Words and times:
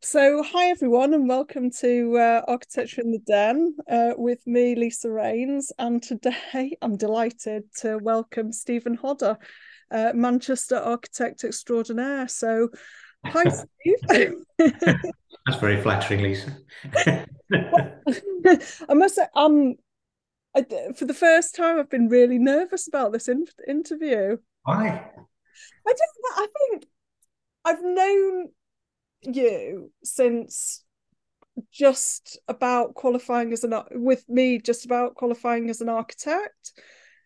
So, 0.00 0.42
hi 0.42 0.70
everyone, 0.70 1.12
and 1.12 1.28
welcome 1.28 1.70
to 1.80 2.16
uh, 2.16 2.42
Architecture 2.48 3.02
in 3.02 3.12
the 3.12 3.18
Den 3.18 3.76
uh, 3.88 4.12
with 4.16 4.46
me, 4.46 4.74
Lisa 4.74 5.08
Raynes. 5.08 5.72
And 5.78 6.02
today 6.02 6.76
I'm 6.82 6.96
delighted 6.96 7.64
to 7.80 7.98
welcome 7.98 8.50
Stephen 8.50 8.94
Hodder, 8.94 9.36
uh, 9.90 10.12
Manchester 10.14 10.76
architect 10.76 11.44
extraordinaire. 11.44 12.28
So, 12.28 12.70
hi, 13.26 13.44
Steve. 13.48 14.32
That's 14.58 15.60
very 15.60 15.82
flattering, 15.82 16.22
Lisa. 16.22 16.56
I 16.96 18.94
must 18.94 19.16
say, 19.16 19.26
um, 19.34 19.74
I, 20.56 20.64
for 20.96 21.04
the 21.04 21.14
first 21.14 21.54
time, 21.54 21.78
I've 21.78 21.90
been 21.90 22.08
really 22.08 22.38
nervous 22.38 22.88
about 22.88 23.12
this 23.12 23.28
in- 23.28 23.46
interview. 23.68 24.38
Why? 24.62 25.10
I 25.86 25.92
don't. 25.92 25.98
I 26.36 26.46
think 26.58 26.86
I've 27.66 27.82
known 27.82 28.48
you 29.26 29.90
since 30.02 30.84
just 31.72 32.38
about 32.48 32.94
qualifying 32.94 33.52
as 33.52 33.64
an 33.64 33.74
with 33.92 34.28
me 34.28 34.58
just 34.58 34.84
about 34.84 35.14
qualifying 35.14 35.70
as 35.70 35.80
an 35.80 35.88
architect. 35.88 36.72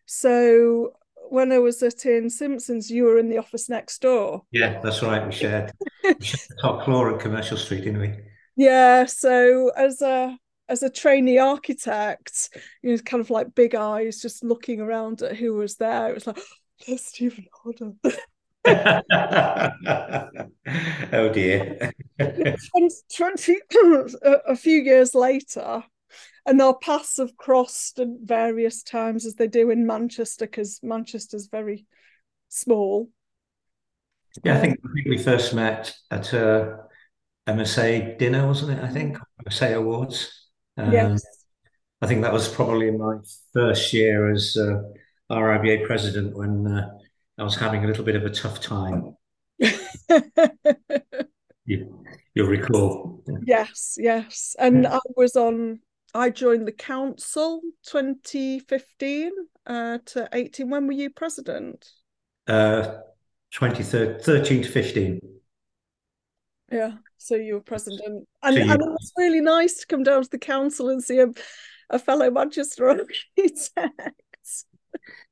So 0.06 0.92
when 1.30 1.52
i 1.52 1.58
was 1.58 1.82
at 1.82 2.06
Ian 2.06 2.30
Simpson's 2.30 2.90
you 2.90 3.04
were 3.04 3.18
in 3.18 3.28
the 3.28 3.38
office 3.38 3.68
next 3.68 4.00
door. 4.00 4.42
Yeah 4.50 4.80
that's 4.80 5.02
right. 5.02 5.24
We 5.24 5.32
shared, 5.32 5.72
we 6.04 6.14
shared 6.20 6.58
top 6.62 6.84
floor 6.84 7.14
at 7.14 7.20
commercial 7.20 7.56
street 7.56 7.84
didn't 7.84 8.00
we? 8.00 8.14
Yeah 8.56 9.06
so 9.06 9.70
as 9.76 10.00
a 10.02 10.38
as 10.68 10.82
a 10.82 10.90
trainee 10.90 11.38
architect 11.38 12.50
you 12.82 12.90
know 12.90 12.98
kind 12.98 13.20
of 13.20 13.30
like 13.30 13.54
big 13.54 13.74
eyes 13.74 14.20
just 14.20 14.44
looking 14.44 14.80
around 14.80 15.22
at 15.22 15.36
who 15.36 15.54
was 15.54 15.76
there 15.76 16.10
it 16.10 16.14
was 16.14 16.26
like 16.26 16.38
there's 16.86 17.04
stephen 17.04 17.46
hodder 17.52 17.92
oh 21.12 21.32
dear. 21.32 21.92
20, 23.16 23.56
a 24.22 24.56
few 24.56 24.82
years 24.82 25.14
later, 25.14 25.84
and 26.46 26.62
our 26.62 26.76
paths 26.78 27.18
have 27.18 27.36
crossed 27.36 27.98
at 27.98 28.08
various 28.22 28.82
times 28.82 29.26
as 29.26 29.34
they 29.34 29.46
do 29.46 29.70
in 29.70 29.86
Manchester 29.86 30.46
because 30.46 30.80
Manchester's 30.82 31.46
very 31.46 31.86
small. 32.48 33.08
Yeah, 34.44 34.56
I 34.56 34.60
think, 34.60 34.78
I 34.84 34.88
think 34.94 35.08
we 35.08 35.18
first 35.18 35.54
met 35.54 35.94
at 36.10 36.32
a 36.32 36.84
MSA 37.46 38.18
dinner, 38.18 38.46
wasn't 38.46 38.78
it? 38.78 38.84
I 38.84 38.88
think 38.88 39.18
MSA 39.46 39.76
Awards. 39.76 40.48
Um, 40.76 40.92
yes. 40.92 41.22
I 42.00 42.06
think 42.06 42.22
that 42.22 42.32
was 42.32 42.48
probably 42.48 42.90
my 42.92 43.16
first 43.52 43.92
year 43.92 44.30
as 44.30 44.56
uh, 44.56 44.82
RIBA 45.30 45.86
president 45.86 46.36
when 46.36 46.66
uh, 46.66 46.88
I 47.38 47.44
was 47.44 47.54
having 47.54 47.84
a 47.84 47.86
little 47.86 48.04
bit 48.04 48.16
of 48.16 48.24
a 48.24 48.30
tough 48.30 48.60
time. 48.60 49.16
you, 51.64 52.04
will 52.34 52.46
recall. 52.46 53.22
Yes, 53.46 53.96
yes. 53.96 54.56
And 54.58 54.86
I 54.86 54.98
was 55.16 55.36
on, 55.36 55.78
I 56.14 56.30
joined 56.30 56.66
the 56.66 56.72
council 56.72 57.60
2015 57.86 59.30
uh, 59.66 59.98
to 60.06 60.28
18. 60.32 60.68
When 60.68 60.86
were 60.86 60.92
you 60.92 61.10
president? 61.10 61.88
Uh, 62.48 62.96
2013 63.52 64.62
to 64.62 64.68
15. 64.68 65.20
Yeah, 66.72 66.92
so 67.16 67.36
you 67.36 67.54
were 67.54 67.60
president. 67.60 68.26
And, 68.42 68.54
so 68.54 68.62
you... 68.62 68.70
and 68.70 68.82
it 68.82 68.88
was 68.88 69.12
really 69.16 69.40
nice 69.40 69.78
to 69.78 69.86
come 69.86 70.02
down 70.02 70.22
to 70.22 70.28
the 70.28 70.38
council 70.38 70.88
and 70.88 71.02
see 71.02 71.20
a, 71.20 71.28
a 71.88 72.00
fellow 72.00 72.30
Manchester 72.30 72.88
architect. 72.88 73.84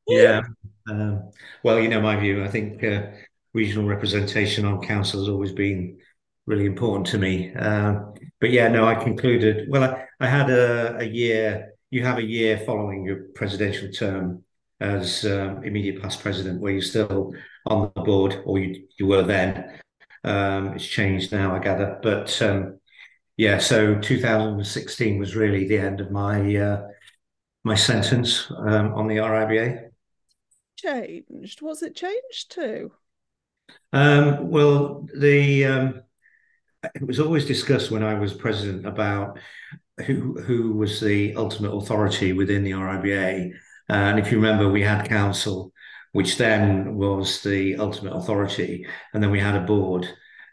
yeah, 0.07 0.43
um, 0.89 1.31
well, 1.63 1.81
you 1.81 1.89
know, 1.89 2.01
my 2.01 2.17
view, 2.17 2.45
I 2.45 2.49
think 2.49 2.83
uh, 2.85 3.07
regional 3.55 3.89
representation 3.89 4.65
on 4.65 4.83
council 4.83 5.21
has 5.21 5.29
always 5.29 5.53
been 5.53 5.99
really 6.47 6.67
important 6.67 7.07
to 7.09 7.19
me. 7.19 7.55
Um, 7.55 8.15
but 8.41 8.51
yeah, 8.51 8.69
no, 8.69 8.87
I 8.87 8.95
concluded, 8.95 9.69
well, 9.69 9.85
I, 9.85 10.05
I 10.21 10.27
had 10.29 10.51
a, 10.51 10.99
a, 10.99 11.05
year, 11.05 11.75
you 11.91 12.05
have 12.05 12.19
a 12.19 12.25
year 12.25 12.59
following 12.59 13.05
your 13.05 13.25
presidential 13.35 13.91
term 13.91 14.45
as 14.81 15.25
um, 15.25 15.65
immediate 15.65 16.03
past 16.03 16.21
president 16.21 16.61
where 16.61 16.73
you're 16.73 16.83
still 16.83 17.33
on 17.67 17.91
the 17.95 18.03
board, 18.03 18.43
or 18.45 18.59
you, 18.59 18.87
you 18.99 19.07
were 19.07 19.23
then. 19.23 19.81
Um, 20.23 20.75
it's 20.75 20.87
changed 20.87 21.33
now, 21.33 21.55
I 21.55 21.59
gather. 21.59 21.99
But 22.03 22.41
um, 22.43 22.79
yeah, 23.37 23.59
so 23.59 23.99
2016 23.99 25.19
was 25.19 25.37
really 25.37 25.67
the 25.67 25.79
end 25.79 26.01
of 26.01 26.11
my 26.11 26.57
uh, 26.57 26.89
my 27.65 27.75
sentence 27.75 28.51
um, 28.59 28.95
on 28.95 29.09
the 29.09 29.17
RIBA 29.17 29.86
changed? 30.77 31.63
What's 31.63 31.83
it 31.83 31.97
changed 31.97 32.53
to? 32.53 32.93
Um, 33.93 34.51
well, 34.51 35.07
the 35.17 35.65
um, 35.65 36.03
it 36.95 37.07
was 37.07 37.21
always 37.21 37.47
discussed 37.47 37.91
when 37.91 38.03
I 38.03 38.15
was 38.15 38.35
president 38.35 38.87
about 38.87 39.39
who 40.05 40.41
who 40.41 40.73
was 40.75 41.01
the 41.01 41.35
ultimate 41.37 41.73
authority 41.73 42.33
within 42.33 42.65
the 42.65 42.73
RIBA. 42.73 43.53
And 43.89 44.19
if 44.19 44.31
you 44.31 44.39
remember, 44.39 44.69
we 44.69 44.83
had 44.83 45.09
council, 45.09 45.73
which 46.13 46.37
then 46.37 46.97
was 46.97 47.43
the 47.43 47.77
ultimate 47.77 48.15
authority, 48.15 48.87
and 49.15 49.23
then 49.23 49.31
we 49.31 49.41
had 49.41 49.55
a 49.55 49.61
board. 49.61 50.09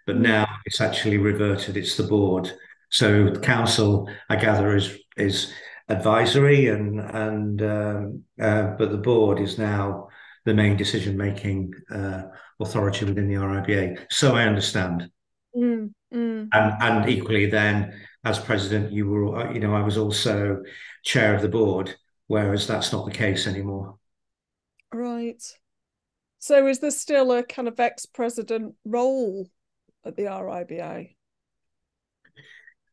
But 0.05 0.15
mm-hmm. 0.15 0.23
now 0.23 0.47
it's 0.65 0.81
actually 0.81 1.17
reverted; 1.17 1.77
it's 1.77 1.97
the 1.97 2.03
board. 2.03 2.51
So 2.89 3.33
council, 3.35 4.09
I 4.29 4.35
gather, 4.35 4.75
is 4.75 4.97
is 5.17 5.51
advisory, 5.89 6.67
and 6.67 6.99
and 6.99 7.61
um, 7.61 8.23
uh, 8.41 8.75
but 8.77 8.91
the 8.91 8.97
board 8.97 9.39
is 9.39 9.57
now 9.57 10.07
the 10.45 10.53
main 10.53 10.75
decision 10.77 11.15
making 11.17 11.71
uh, 11.91 12.23
authority 12.59 13.05
within 13.05 13.27
the 13.27 13.35
RIBA. 13.35 14.05
So 14.11 14.35
I 14.35 14.43
understand. 14.43 15.09
Mm, 15.55 15.93
mm. 16.13 16.49
And, 16.51 16.81
and 16.81 17.09
equally, 17.09 17.45
then 17.45 17.93
as 18.25 18.39
president, 18.39 18.91
you 18.91 19.07
were, 19.07 19.53
you 19.53 19.59
know, 19.59 19.73
I 19.73 19.81
was 19.81 19.97
also 19.97 20.61
chair 21.03 21.35
of 21.35 21.41
the 21.41 21.49
board, 21.49 21.95
whereas 22.27 22.67
that's 22.67 22.91
not 22.91 23.05
the 23.05 23.11
case 23.11 23.47
anymore. 23.47 23.97
Right. 24.93 25.41
So 26.39 26.67
is 26.67 26.79
there 26.79 26.91
still 26.91 27.31
a 27.31 27.43
kind 27.43 27.67
of 27.67 27.79
ex 27.79 28.05
president 28.05 28.75
role 28.83 29.49
at 30.05 30.15
the 30.17 30.23
RIBA? 30.23 31.15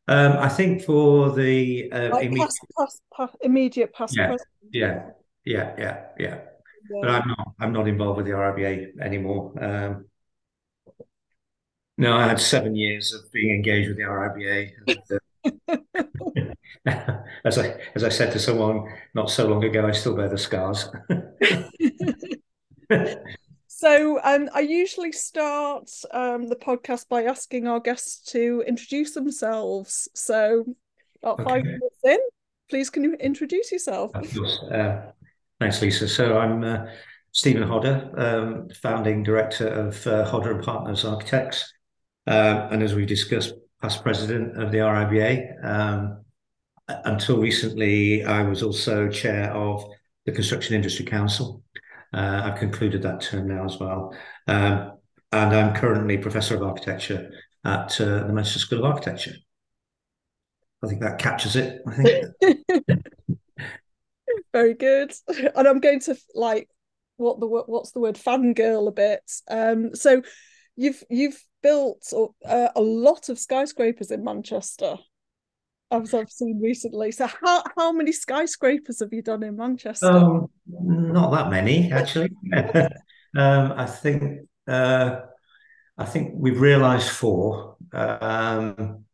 Um, 0.07 0.33
I 0.33 0.49
think 0.49 0.83
for 0.83 1.31
the 1.31 1.91
uh, 1.91 2.09
like 2.11 2.25
immediate, 2.25 2.49
past, 2.77 3.01
past, 3.15 3.35
immediate 3.41 3.93
past 3.93 4.17
yeah, 4.17 4.27
president. 4.27 4.49
Yeah, 4.71 5.09
yeah, 5.45 5.75
yeah, 5.77 6.05
yeah 6.17 6.39
but 6.89 7.09
I'm 7.09 7.27
not. 7.27 7.53
I'm 7.59 7.73
not 7.73 7.87
involved 7.87 8.17
with 8.17 8.25
the 8.25 8.33
RIBA 8.33 8.99
anymore. 8.99 9.53
Um, 9.63 10.05
no, 11.97 12.17
I 12.17 12.27
had 12.27 12.39
seven 12.39 12.75
years 12.75 13.13
of 13.13 13.31
being 13.31 13.53
engaged 13.53 13.89
with 13.89 13.97
the 13.97 14.03
RIBA. 14.03 14.71
And, 14.87 14.99
uh, 16.85 17.17
as 17.45 17.57
I 17.57 17.79
as 17.95 18.03
I 18.03 18.09
said 18.09 18.31
to 18.33 18.39
someone 18.39 18.85
not 19.13 19.29
so 19.29 19.47
long 19.47 19.63
ago, 19.63 19.87
I 19.87 19.91
still 19.91 20.15
bear 20.15 20.29
the 20.29 20.37
scars. 20.37 20.89
so 23.81 24.19
um, 24.23 24.49
I 24.53 24.59
usually 24.59 25.11
start 25.11 25.89
um, 26.11 26.47
the 26.47 26.55
podcast 26.55 27.09
by 27.09 27.23
asking 27.23 27.67
our 27.67 27.79
guests 27.79 28.31
to 28.31 28.63
introduce 28.67 29.13
themselves. 29.13 30.07
So 30.13 30.65
about 31.23 31.39
okay. 31.39 31.49
five 31.49 31.63
minutes 31.63 31.99
in, 32.03 32.19
please 32.69 32.89
can 32.89 33.03
you 33.03 33.13
introduce 33.15 33.71
yourself? 33.71 34.11
Of 34.13 34.33
course. 34.33 34.59
Uh, 34.71 35.11
Thanks, 35.59 35.79
Lisa. 35.79 36.07
So 36.07 36.39
I'm 36.39 36.63
uh, 36.63 36.85
Stephen 37.33 37.61
Hodder, 37.61 38.11
um, 38.17 38.69
founding 38.81 39.21
director 39.21 39.67
of 39.67 40.07
uh, 40.07 40.25
Hodder 40.25 40.53
and 40.53 40.63
Partners 40.63 41.05
Architects, 41.05 41.71
uh, 42.25 42.67
and 42.71 42.81
as 42.81 42.95
we 42.95 43.05
discussed, 43.05 43.53
past 43.79 44.01
president 44.01 44.59
of 44.59 44.71
the 44.71 44.79
RIBA. 44.79 45.63
Um, 45.63 46.25
until 46.87 47.39
recently, 47.39 48.23
I 48.23 48.41
was 48.41 48.63
also 48.63 49.07
chair 49.07 49.51
of 49.53 49.85
the 50.25 50.31
Construction 50.31 50.75
Industry 50.75 51.05
Council. 51.05 51.63
Uh, 52.13 52.41
I've 52.45 52.59
concluded 52.59 53.01
that 53.03 53.21
term 53.21 53.47
now 53.47 53.65
as 53.65 53.79
well, 53.79 54.13
um, 54.47 54.93
and 55.31 55.55
I'm 55.55 55.73
currently 55.75 56.17
professor 56.17 56.55
of 56.55 56.63
architecture 56.63 57.31
at 57.63 57.99
uh, 58.01 58.27
the 58.27 58.33
Manchester 58.33 58.59
School 58.59 58.79
of 58.79 58.85
Architecture. 58.85 59.35
I 60.83 60.87
think 60.87 61.01
that 61.01 61.19
captures 61.19 61.55
it. 61.55 61.81
I 61.87 61.93
think. 61.95 63.05
very 64.53 64.73
good 64.73 65.13
and 65.55 65.67
i'm 65.67 65.79
going 65.79 65.99
to 65.99 66.15
like 66.35 66.67
what 67.17 67.39
the 67.39 67.47
what's 67.47 67.91
the 67.91 67.99
word 67.99 68.15
fangirl 68.15 68.87
a 68.87 68.91
bit 68.91 69.21
um 69.49 69.93
so 69.95 70.21
you've 70.75 71.03
you've 71.09 71.41
built 71.61 72.11
uh, 72.45 72.69
a 72.75 72.81
lot 72.81 73.29
of 73.29 73.39
skyscrapers 73.39 74.11
in 74.11 74.23
manchester 74.23 74.95
as 75.91 76.13
i've 76.13 76.31
seen 76.31 76.59
recently 76.61 77.11
so 77.11 77.27
how, 77.27 77.63
how 77.77 77.91
many 77.91 78.11
skyscrapers 78.11 78.99
have 78.99 79.13
you 79.13 79.21
done 79.21 79.43
in 79.43 79.55
manchester 79.55 80.07
um, 80.07 80.47
not 80.81 81.31
that 81.31 81.49
many 81.49 81.91
actually 81.91 82.29
um 83.37 83.73
i 83.75 83.85
think 83.85 84.47
uh 84.67 85.21
i 85.97 86.05
think 86.05 86.33
we've 86.35 86.61
realized 86.61 87.09
four 87.09 87.75
um 87.93 89.05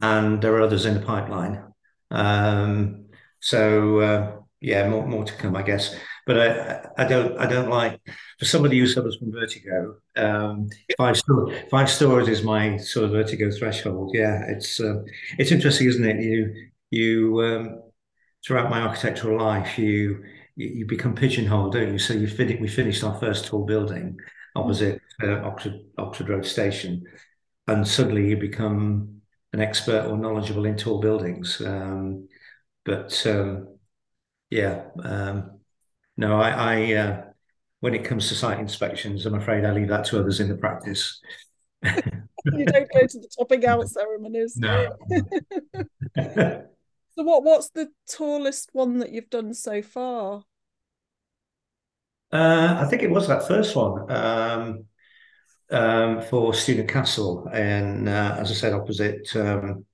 and 0.00 0.42
there 0.42 0.54
are 0.56 0.62
others 0.62 0.86
in 0.86 0.94
the 0.94 1.00
pipeline 1.00 1.62
um 2.10 3.06
so 3.40 3.98
uh, 4.00 4.42
yeah, 4.60 4.88
more 4.88 5.06
more 5.06 5.24
to 5.24 5.32
come, 5.34 5.56
I 5.56 5.62
guess. 5.62 5.94
but 6.24 6.38
I, 6.38 7.02
I 7.02 7.08
don't 7.08 7.36
I 7.36 7.46
don't 7.46 7.68
like 7.68 8.00
for 8.38 8.44
somebody 8.44 8.78
who 8.78 8.86
suffers 8.86 9.16
from 9.16 9.32
vertigo. 9.32 9.96
Um, 10.16 10.68
five 10.96 11.16
stories 11.16 11.58
five 11.70 11.90
stories 11.90 12.28
is 12.28 12.44
my 12.44 12.76
sort 12.76 13.06
of 13.06 13.10
vertigo 13.10 13.50
threshold. 13.50 14.12
Yeah, 14.14 14.44
it's 14.48 14.78
uh, 14.80 15.02
it's 15.38 15.50
interesting, 15.50 15.88
isn't 15.88 16.04
it? 16.04 16.22
You 16.22 16.54
you 16.90 17.40
um, 17.42 17.82
throughout 18.46 18.70
my 18.70 18.82
architectural 18.82 19.38
life, 19.44 19.76
you 19.78 20.22
you 20.56 20.86
become 20.86 21.14
pigeonholed, 21.14 21.72
don't 21.72 21.92
you? 21.92 21.98
So 21.98 22.14
you 22.14 22.26
fin- 22.26 22.60
we 22.60 22.68
finished 22.68 23.04
our 23.04 23.18
first 23.18 23.46
tall 23.46 23.64
building 23.64 24.18
opposite 24.54 25.00
uh, 25.22 25.40
Oxford 25.42 25.80
Oxford 25.98 26.28
Road 26.28 26.46
Station, 26.46 27.04
and 27.66 27.86
suddenly 27.86 28.28
you 28.28 28.36
become 28.36 29.22
an 29.52 29.60
expert 29.60 30.06
or 30.06 30.16
knowledgeable 30.16 30.64
in 30.64 30.76
tall 30.76 31.00
buildings. 31.00 31.60
Um, 31.60 32.28
but 32.84 33.26
um, 33.26 33.78
yeah, 34.50 34.84
um, 35.02 35.60
no, 36.16 36.40
I, 36.40 36.50
I 36.50 36.92
uh, 36.94 37.24
when 37.80 37.94
it 37.94 38.04
comes 38.04 38.28
to 38.28 38.34
site 38.34 38.60
inspections, 38.60 39.26
I'm 39.26 39.34
afraid 39.34 39.64
I 39.64 39.72
leave 39.72 39.88
that 39.88 40.04
to 40.06 40.20
others 40.20 40.40
in 40.40 40.48
the 40.48 40.56
practice. 40.56 41.20
you 41.82 42.66
don't 42.66 42.90
go 42.92 43.06
to 43.06 43.18
the 43.18 43.28
topping 43.38 43.64
out 43.66 43.88
ceremonies. 43.88 44.56
No. 44.56 44.96
so 47.14 47.22
what 47.22 47.44
what's 47.44 47.70
the 47.70 47.88
tallest 48.08 48.70
one 48.72 48.98
that 48.98 49.10
you've 49.12 49.30
done 49.30 49.54
so 49.54 49.82
far? 49.82 50.44
Uh, 52.32 52.78
I 52.80 52.86
think 52.86 53.02
it 53.02 53.10
was 53.10 53.28
that 53.28 53.46
first 53.46 53.76
one 53.76 54.10
um, 54.10 54.84
um, 55.70 56.22
for 56.22 56.54
Student 56.54 56.88
Castle, 56.88 57.48
and 57.52 58.08
uh, 58.08 58.36
as 58.38 58.50
I 58.50 58.54
said, 58.54 58.72
opposite 58.72 59.34
um, 59.36 59.84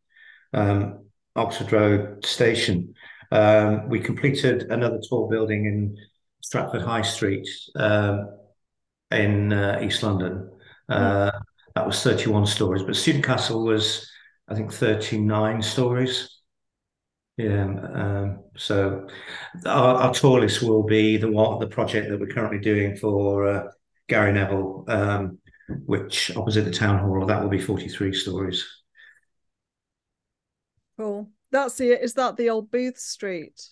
um 0.52 1.04
Oxford 1.36 1.72
Road 1.72 2.24
Station. 2.24 2.94
Um, 3.30 3.88
we 3.88 4.00
completed 4.00 4.70
another 4.70 5.00
tall 5.08 5.28
building 5.28 5.66
in 5.66 5.96
Stratford 6.42 6.82
High 6.82 7.02
Street 7.02 7.48
um, 7.76 8.28
in 9.10 9.52
uh, 9.52 9.80
East 9.82 10.02
London. 10.02 10.50
Uh, 10.88 11.30
that 11.74 11.86
was 11.86 12.02
31 12.02 12.46
stories, 12.46 12.82
but 12.82 12.96
Student 12.96 13.24
Castle 13.24 13.64
was, 13.64 14.10
I 14.48 14.54
think, 14.54 14.72
39 14.72 15.62
stories. 15.62 16.37
Yeah, 17.38 17.66
um, 17.94 18.40
so 18.56 19.06
our, 19.64 19.94
our, 19.94 20.12
tallest 20.12 20.60
will 20.60 20.82
be 20.82 21.16
the 21.18 21.30
one 21.30 21.60
the 21.60 21.68
project 21.68 22.08
that 22.08 22.18
we're 22.18 22.26
currently 22.26 22.58
doing 22.58 22.96
for 22.96 23.46
uh, 23.46 23.68
Gary 24.08 24.32
Neville, 24.32 24.84
um, 24.88 25.38
which 25.86 26.36
opposite 26.36 26.64
the 26.64 26.72
town 26.72 26.98
hall, 26.98 27.24
that 27.26 27.40
will 27.40 27.48
be 27.48 27.60
43 27.60 28.12
stories. 28.12 28.66
Cool. 30.98 31.30
That's 31.52 31.76
the 31.76 31.92
is 32.02 32.14
that 32.14 32.36
the 32.36 32.50
old 32.50 32.72
Bootle 32.72 32.96
Street? 32.96 33.62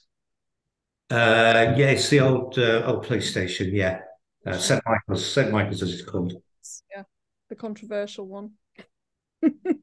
Uh, 1.11 1.75
yeah, 1.77 1.91
it's 1.91 2.09
the 2.09 2.21
old 2.21 2.57
uh, 2.57 2.85
old 2.87 3.05
police 3.05 3.29
station. 3.29 3.75
Yeah, 3.75 3.99
uh, 4.47 4.57
St 4.57 4.81
Michael's. 4.87 5.27
St 5.27 5.51
Michael's, 5.51 5.83
as 5.83 5.93
it's 5.93 6.09
called. 6.09 6.35
Yeah, 6.95 7.03
the 7.49 7.57
controversial 7.57 8.29
one. 8.29 8.53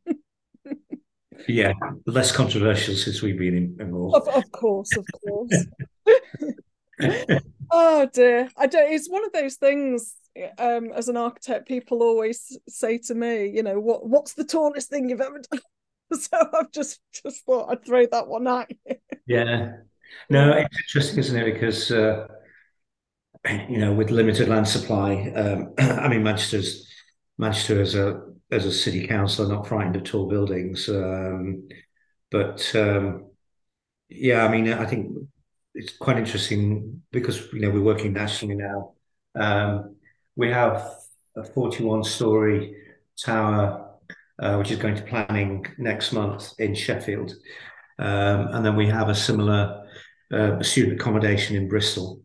yeah, 1.48 1.74
less 2.06 2.32
controversial 2.32 2.96
since 2.96 3.22
we've 3.22 3.38
been 3.38 3.76
involved. 3.80 4.28
Of, 4.28 4.36
of 4.36 4.52
course, 4.52 4.90
of 4.98 5.06
course. 5.26 5.66
oh 7.72 8.10
dear, 8.14 8.50
I 8.58 8.68
don't. 8.68 8.92
It's 8.92 9.10
one 9.10 9.26
of 9.26 9.34
those 9.34 9.56
things. 9.56 10.16
Um, 10.58 10.92
as 10.96 11.10
an 11.10 11.18
architect, 11.18 11.68
people 11.68 12.02
always 12.02 12.58
say 12.68 12.98
to 13.00 13.14
me, 13.14 13.48
you 13.48 13.62
know, 13.62 13.80
what 13.80 14.08
what's 14.08 14.34
the 14.34 14.44
tallest 14.44 14.90
thing 14.90 15.10
you've 15.10 15.22
ever 15.22 15.42
done? 15.52 15.62
so 16.20 16.38
I've 16.58 16.72
just 16.72 17.00
just 17.12 17.46
thought 17.46 17.70
I'd 17.70 17.86
throw 17.86 18.06
that 18.08 18.28
one 18.28 18.48
at 18.48 18.72
you. 18.72 18.96
Yeah, 19.28 19.72
no, 20.30 20.52
it's 20.52 20.78
interesting, 20.88 21.20
isn't 21.20 21.40
it? 21.40 21.54
Because 21.54 21.92
uh, 21.92 22.28
you 23.70 23.78
know, 23.78 23.94
with 23.94 24.10
limited 24.10 24.48
land 24.48 24.68
supply, 24.68 25.32
um, 25.36 25.74
I 25.78 26.08
mean, 26.08 26.24
Manchester's 26.24 26.88
Manchester 27.38 27.82
is 27.82 27.96
a 27.96 28.22
as 28.54 28.66
a 28.66 28.72
city 28.72 29.08
council 29.08 29.46
are 29.46 29.56
not 29.56 29.68
frightened 29.68 29.96
of 29.96 30.04
tall 30.04 30.28
buildings, 30.28 30.90
um, 30.90 31.68
but 32.32 32.72
um, 32.76 33.26
yeah, 34.10 34.46
I 34.46 34.52
mean, 34.52 34.72
I 34.72 34.86
think 34.86 35.18
it's 35.76 35.98
quite 35.98 36.18
interesting 36.18 37.02
because 37.12 37.52
you 37.54 37.62
know 37.62 37.70
we're 37.70 37.82
working 37.82 38.14
nationally 38.14 38.56
now. 38.56 38.94
Um, 39.36 39.96
we 40.36 40.50
have 40.52 40.90
a 41.36 41.44
41 41.44 42.04
story 42.04 42.76
tower 43.24 43.94
uh, 44.40 44.56
which 44.56 44.72
is 44.72 44.78
going 44.78 44.96
to 44.96 45.04
planning 45.04 45.66
next 45.78 46.12
month 46.12 46.54
in 46.60 46.74
Sheffield. 46.74 47.34
Um, 48.00 48.48
and 48.48 48.66
then 48.66 48.76
we 48.76 48.88
have 48.88 49.10
a 49.10 49.16
similar 49.16 49.86
uh, 50.32 50.62
student 50.64 51.00
accommodation 51.00 51.56
in 51.56 51.70
Bristol. 51.70 52.22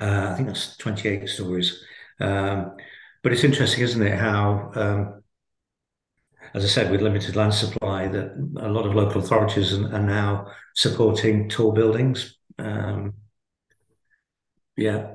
Uh, 0.00 0.30
I 0.30 0.34
think 0.34 0.48
that's 0.48 0.76
28 0.76 1.28
stories. 1.28 1.82
Um, 2.20 2.76
but 3.22 3.32
it's 3.32 3.44
interesting, 3.44 3.82
isn't 3.82 4.02
it, 4.02 4.18
how, 4.18 4.70
um, 4.74 5.22
as 6.54 6.64
I 6.64 6.68
said, 6.68 6.90
with 6.90 7.02
limited 7.02 7.36
land 7.36 7.54
supply, 7.54 8.08
that 8.08 8.32
a 8.60 8.68
lot 8.68 8.86
of 8.86 8.94
local 8.94 9.20
authorities 9.22 9.72
are, 9.72 9.94
are 9.94 10.02
now 10.02 10.46
supporting 10.74 11.48
tall 11.48 11.72
buildings. 11.72 12.38
Um, 12.58 13.14
yeah. 14.76 15.08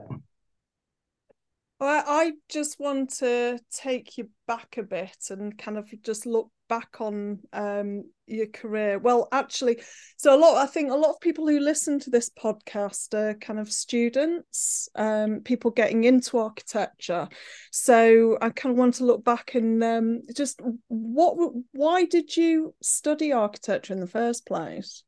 I 1.80 2.34
just 2.48 2.80
want 2.80 3.16
to 3.16 3.60
take 3.72 4.18
you 4.18 4.30
back 4.48 4.78
a 4.78 4.84
bit 4.84 5.18
and 5.30 5.58
kind 5.58 5.78
of 5.78 5.90
just 6.02 6.26
look 6.26 6.50
back 6.74 7.02
on 7.02 7.40
um, 7.54 8.04
your 8.26 8.48
career. 8.48 8.98
Well, 8.98 9.28
actually, 9.32 9.76
so 10.18 10.36
a 10.36 10.40
lot, 10.44 10.58
I 10.58 10.66
think 10.66 10.92
a 10.92 10.96
lot 10.96 11.12
of 11.12 11.20
people 11.20 11.48
who 11.48 11.60
listen 11.60 12.00
to 12.00 12.10
this 12.10 12.32
podcast 12.32 13.14
are 13.14 13.36
kind 13.36 13.60
of 13.60 13.72
students, 13.72 14.90
um, 14.96 15.42
people 15.42 15.70
getting 15.72 16.04
into 16.04 16.40
architecture. 16.40 17.28
So 17.72 18.38
I 18.42 18.50
kind 18.50 18.74
of 18.74 18.80
want 18.80 18.96
to 18.96 19.06
look 19.06 19.24
back 19.24 19.54
and 19.54 19.84
um, 19.84 20.22
just 20.36 20.62
what, 20.88 21.54
why 21.74 22.06
did 22.06 22.36
you 22.36 22.74
study 22.82 23.32
architecture 23.32 23.94
in 23.94 24.00
the 24.00 24.08
first 24.08 24.48
place? 24.48 25.04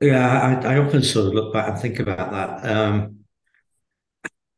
Yeah, 0.00 0.60
I, 0.64 0.74
I 0.74 0.78
often 0.78 1.02
sort 1.02 1.26
of 1.26 1.34
look 1.34 1.52
back 1.52 1.68
and 1.68 1.78
think 1.78 1.98
about 1.98 2.30
that. 2.32 2.76
Um, 2.76 3.24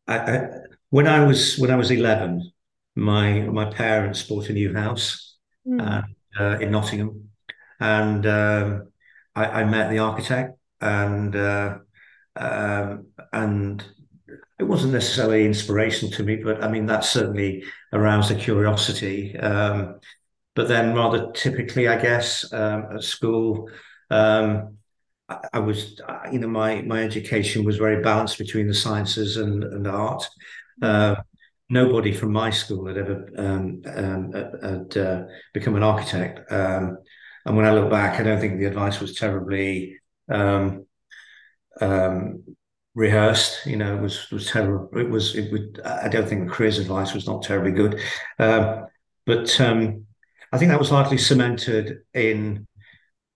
I, 0.06 0.18
I, 0.18 0.48
when 0.90 1.08
I 1.08 1.24
was 1.26 1.58
when 1.58 1.70
I 1.70 1.76
was 1.76 1.90
eleven, 1.90 2.52
my 2.96 3.40
my 3.40 3.66
parents 3.66 4.22
bought 4.22 4.48
a 4.48 4.52
new 4.52 4.74
house 4.74 5.36
mm. 5.66 6.04
uh, 6.40 6.58
in 6.58 6.72
Nottingham, 6.72 7.28
and 7.78 8.26
um, 8.26 8.88
I, 9.36 9.62
I, 9.62 9.64
met 9.64 9.90
the 9.90 9.98
architect, 9.98 10.58
and 10.80 11.36
uh, 11.36 11.78
um, 12.34 13.06
and 13.32 13.84
it 14.58 14.64
wasn't 14.64 14.94
necessarily 14.94 15.44
inspirational 15.44 16.12
to 16.14 16.22
me, 16.22 16.36
but 16.36 16.64
I 16.64 16.68
mean 16.68 16.86
that 16.86 17.04
certainly 17.04 17.64
aroused 17.92 18.30
a 18.30 18.34
curiosity. 18.34 19.36
Um, 19.38 20.00
but 20.54 20.68
then, 20.68 20.94
rather 20.94 21.30
typically, 21.32 21.86
I 21.86 22.00
guess 22.00 22.50
um, 22.52 22.86
at 22.94 23.02
school. 23.02 23.70
Um, 24.10 24.78
I 25.52 25.58
was, 25.58 26.00
you 26.30 26.38
know, 26.38 26.46
my 26.46 26.82
my 26.82 27.02
education 27.02 27.64
was 27.64 27.78
very 27.78 28.00
balanced 28.00 28.38
between 28.38 28.68
the 28.68 28.74
sciences 28.74 29.36
and 29.36 29.64
and 29.64 29.86
art. 29.86 30.24
Uh, 30.80 31.16
nobody 31.68 32.12
from 32.12 32.32
my 32.32 32.50
school 32.50 32.86
had 32.86 32.96
ever 32.96 33.28
um, 33.36 33.82
um, 33.86 34.32
had 34.32 34.96
uh, 34.96 35.22
become 35.52 35.76
an 35.76 35.82
architect. 35.82 36.40
Um, 36.50 36.98
and 37.44 37.56
when 37.56 37.66
I 37.66 37.72
look 37.72 37.90
back, 37.90 38.18
I 38.18 38.22
don't 38.22 38.40
think 38.40 38.58
the 38.58 38.66
advice 38.66 39.00
was 39.00 39.14
terribly 39.14 39.98
um, 40.28 40.86
um, 41.80 42.44
rehearsed. 42.94 43.66
You 43.66 43.76
know, 43.76 43.96
it 43.96 44.00
was 44.00 44.30
was 44.30 44.46
terrible. 44.46 44.88
It 44.98 45.08
was. 45.08 45.36
It 45.36 45.52
would. 45.52 45.80
I 45.84 46.08
don't 46.08 46.28
think 46.28 46.46
the 46.46 46.54
careers 46.54 46.78
advice 46.78 47.14
was 47.14 47.26
not 47.26 47.42
terribly 47.42 47.72
good. 47.72 48.00
Um, 48.38 48.86
but 49.24 49.60
I 49.60 50.58
think 50.58 50.70
that 50.70 50.78
was 50.78 50.92
largely 50.92 51.18
cemented 51.18 51.98
in 52.14 52.66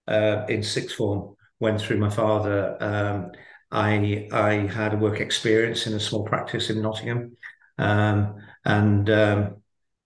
uh, 0.07 0.45
in 0.49 0.63
sixth 0.63 0.97
form 0.97 1.37
went 1.59 1.81
through 1.81 1.99
my 1.99 2.11
father. 2.11 3.29
I 3.73 4.29
I 4.33 4.53
had 4.67 4.95
a 4.95 4.97
work 4.97 5.21
experience 5.21 5.87
in 5.87 5.95
a 5.95 6.01
small 6.01 6.25
practice 6.25 6.71
in 6.71 6.83
Nottingham, 6.83 7.37
um, 7.81 8.37
and 8.65 9.11
um, 9.11 9.57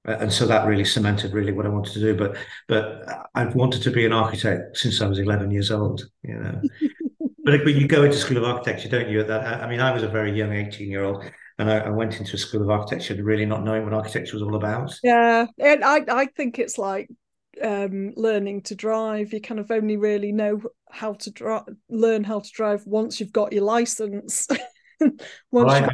and 0.05 0.33
so 0.33 0.47
that 0.47 0.67
really 0.67 0.85
cemented 0.85 1.33
really 1.33 1.53
what 1.53 1.67
I 1.67 1.71
wanted 1.71 1.93
to 1.95 2.01
do. 2.01 2.17
But 2.17 2.37
but 2.69 3.29
I've 3.35 3.55
wanted 3.55 3.83
to 3.83 3.91
be 3.91 4.07
an 4.07 4.13
architect 4.13 4.77
since 4.79 5.01
I 5.01 5.07
was 5.07 5.19
11 5.19 5.51
years 5.51 5.71
old. 5.71 6.09
You 6.23 6.35
know, 6.35 6.63
but, 7.45 7.65
but 7.65 7.75
you 7.75 7.89
go 7.89 8.05
into 8.05 8.17
school 8.17 8.39
of 8.39 8.45
architecture, 8.45 8.89
don't 8.89 9.11
you? 9.11 9.21
At 9.21 9.29
that, 9.29 9.63
I 9.63 9.69
mean, 9.69 9.81
I 9.81 9.93
was 9.93 10.03
a 10.03 10.09
very 10.09 10.37
young 10.37 10.53
18 10.53 10.91
year 10.91 11.05
old. 11.05 11.25
And 11.57 11.71
I, 11.71 11.79
I, 11.79 11.91
went 11.91 12.19
into 12.19 12.35
a 12.35 12.39
school 12.39 12.63
of 12.63 12.71
architecture 12.71 13.15
really 13.23 13.47
not 13.47 13.63
knowing 13.63 13.85
what 13.85 13.95
architecture 13.95 14.35
was 14.35 14.43
all 14.43 14.57
about. 14.57 14.93
Yeah, 15.05 15.47
and 15.61 15.85
I, 15.85 16.01
I 16.09 16.27
think 16.27 16.59
it's 16.59 16.79
like 16.79 17.09
um, 17.63 18.13
learning 18.17 18.63
to 18.63 18.75
drive. 18.75 19.33
You 19.33 19.41
kind 19.41 19.61
of 19.61 19.71
only 19.71 19.97
really 19.97 20.33
know 20.33 20.63
how 20.91 21.13
to 21.13 21.31
drive, 21.31 21.63
learn 21.89 22.25
how 22.25 22.41
to 22.41 22.51
drive 22.51 22.85
once 22.87 23.21
you've 23.21 23.33
got 23.33 23.53
your 23.53 23.63
license. 23.63 24.49
once 25.01 25.23
well, 25.53 25.71
I, 25.71 25.89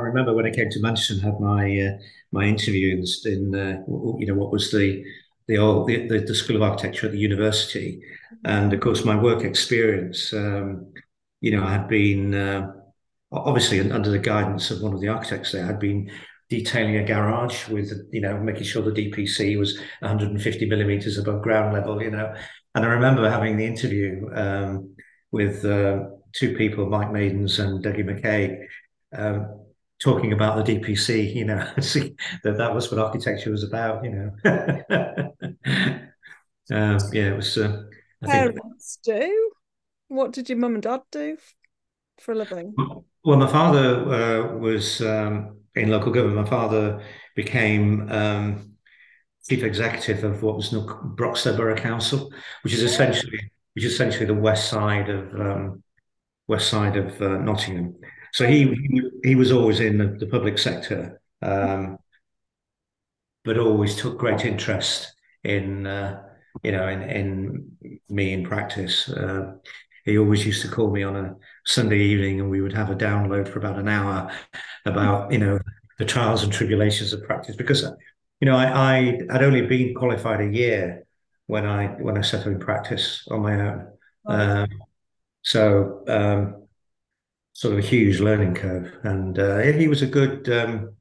I, 0.00 0.06
remember 0.06 0.34
when 0.34 0.46
I 0.46 0.50
came 0.50 0.70
to 0.70 0.80
Manchester 0.80 1.14
and 1.14 1.22
had 1.22 1.40
my 1.40 1.78
uh, 1.78 1.98
my 2.32 2.44
interview 2.44 3.02
in, 3.24 3.54
uh, 3.54 3.82
you 4.18 4.26
know 4.26 4.34
what 4.34 4.52
was 4.52 4.70
the 4.70 5.04
the 5.48 5.58
old 5.58 5.88
the, 5.88 6.06
the, 6.06 6.34
School 6.34 6.56
of 6.56 6.62
Architecture 6.62 7.06
at 7.06 7.12
the 7.12 7.18
university, 7.18 8.00
and 8.44 8.72
of 8.72 8.80
course 8.80 9.04
my 9.04 9.16
work 9.16 9.44
experience. 9.44 10.32
Um, 10.32 10.92
you 11.40 11.56
know, 11.56 11.64
I 11.64 11.72
had 11.72 11.88
been 11.88 12.34
uh, 12.34 12.72
obviously 13.32 13.80
under 13.90 14.10
the 14.10 14.18
guidance 14.18 14.70
of 14.70 14.82
one 14.82 14.94
of 14.94 15.00
the 15.00 15.08
architects 15.08 15.52
there, 15.52 15.64
had 15.64 15.78
been 15.78 16.10
detailing 16.48 16.96
a 16.96 17.04
garage 17.04 17.68
with, 17.68 17.92
you 18.12 18.20
know, 18.20 18.36
making 18.38 18.64
sure 18.64 18.82
the 18.82 18.90
DPC 18.90 19.58
was 19.58 19.78
150 20.00 20.66
millimeters 20.68 21.16
above 21.16 21.42
ground 21.42 21.72
level, 21.72 22.02
you 22.02 22.10
know. 22.10 22.34
And 22.74 22.84
I 22.84 22.88
remember 22.88 23.28
having 23.30 23.56
the 23.56 23.66
interview 23.66 24.28
um, 24.34 24.96
with 25.30 25.64
uh, 25.64 26.04
two 26.32 26.56
people, 26.56 26.88
Mike 26.88 27.12
Maidens 27.12 27.58
and 27.60 27.82
Dougie 27.84 28.04
McKay, 28.04 28.66
um, 29.16 29.59
talking 30.00 30.32
about 30.32 30.64
the 30.64 30.74
DPC, 30.74 31.34
you 31.34 31.44
know, 31.44 31.58
that 31.76 32.56
that 32.56 32.74
was 32.74 32.90
what 32.90 33.00
architecture 33.00 33.50
was 33.50 33.64
about, 33.64 34.02
you 34.04 34.10
know. 34.10 34.30
um, 36.72 36.98
yeah, 37.12 37.28
it 37.28 37.36
was. 37.36 37.56
Uh, 37.56 37.84
Parents 38.24 38.98
think... 39.04 39.20
do. 39.20 39.50
What 40.08 40.32
did 40.32 40.48
your 40.48 40.58
mum 40.58 40.74
and 40.74 40.82
dad 40.82 41.02
do 41.12 41.36
for 42.18 42.32
a 42.32 42.34
living? 42.34 42.74
Well, 43.24 43.38
my 43.38 43.46
father 43.46 43.94
uh, 44.12 44.56
was 44.56 45.00
um, 45.02 45.58
in 45.74 45.90
local 45.90 46.12
government. 46.12 46.44
My 46.44 46.50
father 46.50 47.02
became 47.36 48.10
um, 48.10 48.72
chief 49.48 49.62
executive 49.62 50.24
of 50.24 50.42
what 50.42 50.56
was 50.56 50.70
Broxtowe 50.70 51.56
Borough 51.56 51.76
Council, 51.76 52.32
which 52.62 52.72
is 52.72 52.82
essentially 52.82 53.38
which 53.74 53.84
is 53.84 53.92
essentially 53.92 54.26
the 54.26 54.34
west 54.34 54.68
side 54.68 55.08
of 55.08 55.32
um, 55.40 55.82
west 56.48 56.68
side 56.68 56.96
of 56.96 57.20
uh, 57.22 57.38
Nottingham. 57.38 57.94
So 58.32 58.46
he, 58.46 58.66
he, 58.74 59.10
he 59.24 59.34
was 59.34 59.52
always 59.52 59.80
in 59.80 59.98
the, 59.98 60.06
the 60.06 60.26
public 60.26 60.58
sector, 60.58 61.20
um, 61.42 61.98
but 63.44 63.58
always 63.58 63.96
took 63.96 64.18
great 64.18 64.44
interest 64.44 65.14
in 65.44 65.86
uh, 65.86 66.22
you 66.62 66.72
know 66.72 66.88
in 66.88 67.02
in 67.02 68.00
me 68.08 68.32
in 68.32 68.44
practice. 68.44 69.08
Uh, 69.08 69.54
he 70.04 70.18
always 70.18 70.46
used 70.46 70.62
to 70.62 70.68
call 70.68 70.90
me 70.90 71.02
on 71.02 71.16
a 71.16 71.36
Sunday 71.66 71.98
evening, 72.00 72.40
and 72.40 72.50
we 72.50 72.60
would 72.60 72.72
have 72.72 72.90
a 72.90 72.94
download 72.94 73.48
for 73.48 73.58
about 73.58 73.78
an 73.78 73.88
hour 73.88 74.30
about 74.86 75.32
you 75.32 75.38
know 75.38 75.58
the 75.98 76.04
trials 76.04 76.42
and 76.42 76.52
tribulations 76.52 77.12
of 77.12 77.22
practice 77.24 77.56
because 77.56 77.82
you 78.40 78.46
know 78.46 78.56
I, 78.56 78.96
I 78.96 79.18
had 79.30 79.42
only 79.42 79.62
been 79.62 79.94
qualified 79.94 80.40
a 80.40 80.52
year 80.52 81.04
when 81.46 81.66
I 81.66 81.88
when 81.88 82.16
I 82.16 82.22
set 82.22 82.42
up 82.42 82.46
in 82.46 82.58
practice 82.58 83.26
on 83.30 83.40
my 83.42 83.60
own. 83.60 83.86
Um, 84.26 84.68
so 85.42 86.02
um, 86.08 86.59
sort 87.60 87.74
of 87.74 87.78
a 87.78 87.86
huge 87.86 88.20
learning 88.20 88.54
curve, 88.54 88.90
and 89.04 89.38
uh, 89.38 89.58
he 89.58 89.86
was 89.86 90.00
a 90.00 90.06
good. 90.06 90.48
Um, 90.48 90.96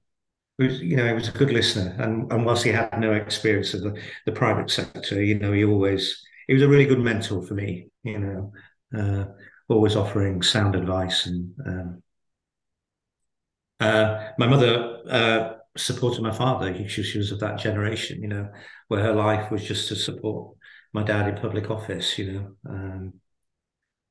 was, 0.58 0.82
you 0.82 0.98
know, 0.98 1.08
he 1.08 1.14
was 1.14 1.30
a 1.30 1.32
good 1.32 1.52
listener, 1.52 1.96
and, 2.00 2.30
and 2.34 2.46
whilst 2.46 2.66
he 2.66 2.70
had 2.70 3.00
no 3.00 3.14
experience 3.14 3.74
of 3.74 3.82
the, 3.82 3.98
the 4.26 4.34
private 4.34 4.70
sector, 4.70 5.24
you 5.24 5.40
know, 5.40 5.54
he 5.54 5.64
always 5.64 6.22
he 6.48 6.54
was 6.54 6.64
a 6.64 6.68
really 6.68 6.86
good 6.86 7.00
mentor 7.00 7.42
for 7.48 7.54
me. 7.54 7.88
You 8.04 8.20
know, 8.20 8.54
uh, 8.94 9.26
always 9.70 9.96
offering 9.96 10.42
sound 10.44 10.76
advice 10.76 11.26
and. 11.28 11.54
Um, 11.66 12.04
uh, 13.80 14.32
my 14.38 14.46
mother 14.46 14.98
uh, 15.10 15.54
supported 15.78 16.22
my 16.22 16.34
father. 16.34 16.76
She, 16.90 17.02
she 17.02 17.18
was 17.18 17.32
of 17.32 17.40
that 17.40 17.58
generation, 17.60 18.22
you 18.22 18.28
know, 18.28 18.50
where 18.90 19.02
her 19.02 19.14
life 19.14 19.50
was 19.52 19.64
just 19.64 19.88
to 19.88 19.96
support 19.96 20.58
my 20.92 21.04
dad 21.04 21.30
in 21.30 21.42
public 21.42 21.72
office, 21.72 22.20
you 22.20 22.34
know. 22.34 22.52
Um, 22.70 23.14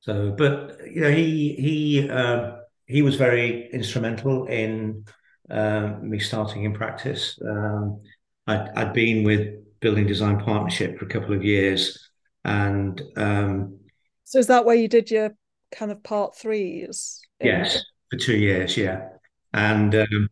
so, 0.01 0.31
but 0.31 0.77
you 0.89 1.01
know, 1.01 1.11
he 1.11 1.55
he 1.55 2.09
um, 2.09 2.59
he 2.85 3.01
was 3.01 3.15
very 3.15 3.69
instrumental 3.71 4.45
in 4.45 5.05
um, 5.49 6.09
me 6.09 6.19
starting 6.19 6.63
in 6.63 6.73
practice. 6.73 7.37
Um, 7.45 8.01
I'd, 8.47 8.69
I'd 8.75 8.93
been 8.93 9.23
with 9.23 9.55
Building 9.79 10.07
Design 10.07 10.39
Partnership 10.39 10.97
for 10.97 11.05
a 11.05 11.09
couple 11.09 11.33
of 11.33 11.43
years, 11.43 12.09
and 12.45 13.01
um, 13.17 13.79
so 14.23 14.39
is 14.39 14.47
that 14.47 14.65
where 14.65 14.75
you 14.75 14.87
did 14.87 15.11
your 15.11 15.35
kind 15.71 15.91
of 15.91 16.01
part 16.01 16.35
threes? 16.35 17.21
Yes, 17.41 17.83
for 18.09 18.17
two 18.17 18.37
years, 18.37 18.77
yeah, 18.77 19.09
and 19.53 19.93
um, 19.95 20.29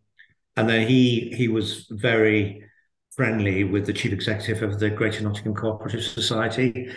and 0.56 0.70
then 0.70 0.88
he 0.88 1.34
he 1.36 1.50
was 1.50 1.88
very 1.90 2.64
friendly 3.12 3.64
with 3.66 3.86
the 3.86 3.94
chief 3.94 4.14
executive 4.14 4.64
of 4.64 4.80
the 4.80 4.90
Greater 4.90 5.24
Nottingham 5.24 5.56
Cooperative 5.56 6.04
Society, 6.04 6.90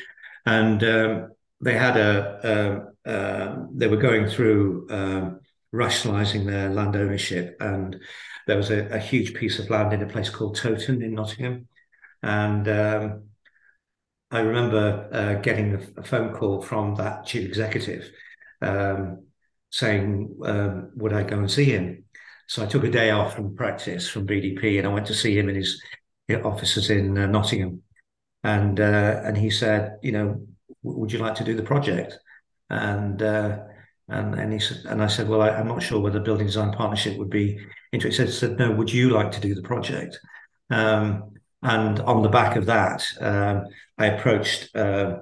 and 0.46 0.84
um, 0.84 1.30
they 1.60 1.74
had 1.74 1.96
a, 1.96 2.92
a, 3.04 3.10
a, 3.10 3.66
they 3.74 3.86
were 3.86 3.96
going 3.96 4.26
through 4.26 4.86
um, 4.90 5.40
rationalising 5.72 6.46
their 6.46 6.70
land 6.70 6.96
ownership, 6.96 7.56
and 7.60 7.96
there 8.46 8.56
was 8.56 8.70
a, 8.70 8.86
a, 8.88 8.98
huge 8.98 9.34
piece 9.34 9.58
of 9.58 9.70
land 9.70 9.92
in 9.92 10.02
a 10.02 10.06
place 10.06 10.30
called 10.30 10.56
Toton 10.56 11.02
in 11.02 11.14
Nottingham, 11.14 11.68
and 12.22 12.68
um, 12.68 13.22
I 14.30 14.40
remember 14.40 15.08
uh, 15.12 15.34
getting 15.40 15.74
a, 15.96 16.02
phone 16.02 16.34
call 16.34 16.62
from 16.62 16.94
that 16.96 17.26
chief 17.26 17.46
executive 17.46 18.10
um, 18.62 19.26
saying, 19.70 20.38
um, 20.44 20.90
"Would 20.96 21.12
I 21.12 21.24
go 21.24 21.38
and 21.38 21.50
see 21.50 21.66
him?" 21.66 22.04
So 22.46 22.62
I 22.62 22.66
took 22.66 22.84
a 22.84 22.90
day 22.90 23.10
off 23.10 23.34
from 23.34 23.54
practice 23.54 24.08
from 24.08 24.26
BDP, 24.26 24.78
and 24.78 24.86
I 24.86 24.92
went 24.92 25.06
to 25.06 25.14
see 25.14 25.38
him 25.38 25.48
in 25.48 25.56
his 25.56 25.82
offices 26.42 26.90
in 26.90 27.18
uh, 27.18 27.26
Nottingham, 27.26 27.82
and 28.42 28.80
uh, 28.80 29.20
and 29.24 29.36
he 29.36 29.50
said, 29.50 29.98
"You 30.02 30.12
know." 30.12 30.46
Would 30.82 31.12
you 31.12 31.18
like 31.18 31.34
to 31.36 31.44
do 31.44 31.54
the 31.54 31.62
project? 31.62 32.18
And 32.68 33.20
uh, 33.22 33.58
and 34.08 34.34
and 34.34 34.52
he 34.52 34.58
said, 34.58 34.82
and 34.86 35.02
I 35.02 35.06
said, 35.06 35.28
well, 35.28 35.42
I, 35.42 35.50
am 35.50 35.68
not 35.68 35.82
sure 35.82 36.00
whether 36.00 36.20
Building 36.20 36.46
Design 36.46 36.72
Partnership 36.72 37.16
would 37.18 37.30
be 37.30 37.58
interested. 37.92 38.26
He 38.26 38.32
said, 38.32 38.58
no, 38.58 38.72
would 38.72 38.92
you 38.92 39.10
like 39.10 39.30
to 39.32 39.40
do 39.40 39.54
the 39.54 39.62
project? 39.62 40.18
Um, 40.70 41.32
and 41.62 42.00
on 42.00 42.22
the 42.22 42.28
back 42.28 42.56
of 42.56 42.66
that, 42.66 43.06
um, 43.20 43.66
I 43.98 44.06
approached 44.06 44.74
uh, 44.74 45.18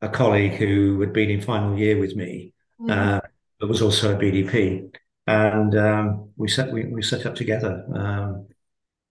a 0.00 0.08
colleague 0.08 0.54
who 0.54 1.00
had 1.00 1.12
been 1.12 1.30
in 1.30 1.40
final 1.42 1.78
year 1.78 1.98
with 1.98 2.16
me, 2.16 2.52
mm-hmm. 2.80 2.90
uh, 2.90 3.20
but 3.60 3.68
was 3.68 3.82
also 3.82 4.14
a 4.14 4.18
BDP, 4.18 4.90
and 5.26 5.76
um, 5.76 6.30
we 6.36 6.48
set 6.48 6.72
we, 6.72 6.84
we 6.86 7.02
set 7.02 7.26
up 7.26 7.34
together 7.34 7.84
um, 7.94 8.46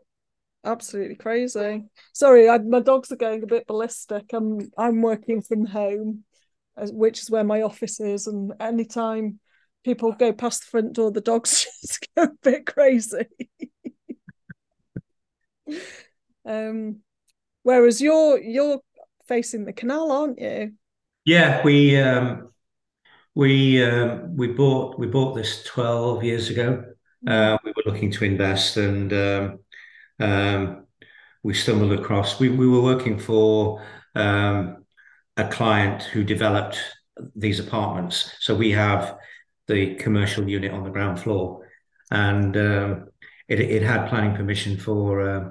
absolutely 0.68 1.16
crazy. 1.16 1.86
Sorry, 2.14 2.50
I, 2.50 2.58
my 2.60 2.80
dogs 2.80 3.12
are 3.12 3.18
going 3.18 3.44
a 3.44 3.48
bit 3.48 3.68
ballistic. 3.68 4.32
I'm 4.34 4.60
I'm 4.78 5.02
working 5.02 5.42
from 5.42 5.66
home, 5.66 6.24
which 6.78 7.22
is 7.22 7.32
where 7.32 7.44
my 7.44 7.62
office 7.62 8.00
is, 8.00 8.28
and 8.28 8.54
anytime 8.60 9.40
people 9.84 10.12
go 10.12 10.34
past 10.34 10.62
the 10.62 10.68
front 10.68 10.94
door, 10.94 11.12
the 11.12 11.22
dogs 11.22 11.66
just 11.82 12.08
go 12.16 12.24
a 12.24 12.30
bit 12.44 12.66
crazy. 12.66 13.26
um, 16.46 16.98
whereas 17.64 18.02
you're 18.02 18.40
you're 18.40 18.80
facing 19.28 19.66
the 19.66 19.74
canal, 19.74 20.12
aren't 20.12 20.40
you? 20.40 20.74
Yeah, 21.26 21.62
we 21.64 21.98
um, 21.98 22.50
We 23.36 23.84
um, 23.84 24.36
we 24.36 24.48
bought 24.48 25.00
we 25.00 25.08
bought 25.08 25.36
this 25.36 25.64
twelve 25.64 26.24
years 26.24 26.50
ago. 26.50 26.84
Uh, 27.28 27.58
we 27.64 27.72
were 27.76 27.92
looking 27.92 28.12
to 28.12 28.26
invest, 28.26 28.78
and 28.78 29.14
um, 29.14 29.60
um, 30.20 30.86
we 31.44 31.54
stumbled 31.54 31.94
across. 31.94 32.40
We 32.40 32.50
we 32.50 32.68
were 32.68 32.82
working 32.82 33.20
for 33.20 33.82
um, 34.16 34.86
a 35.38 35.48
client 35.48 36.04
who 36.04 36.24
developed 36.24 36.80
these 37.36 37.60
apartments. 37.60 38.34
So 38.40 38.56
we 38.56 38.72
have 38.72 39.18
the 39.68 39.96
commercial 39.96 40.48
unit 40.50 40.72
on 40.72 40.84
the 40.84 40.90
ground 40.90 41.20
floor, 41.20 41.68
and 42.12 42.56
um, 42.58 43.08
it, 43.48 43.60
it 43.60 43.84
had 43.84 44.10
planning 44.10 44.36
permission 44.36 44.78
for 44.78 45.22
uh, 45.22 45.50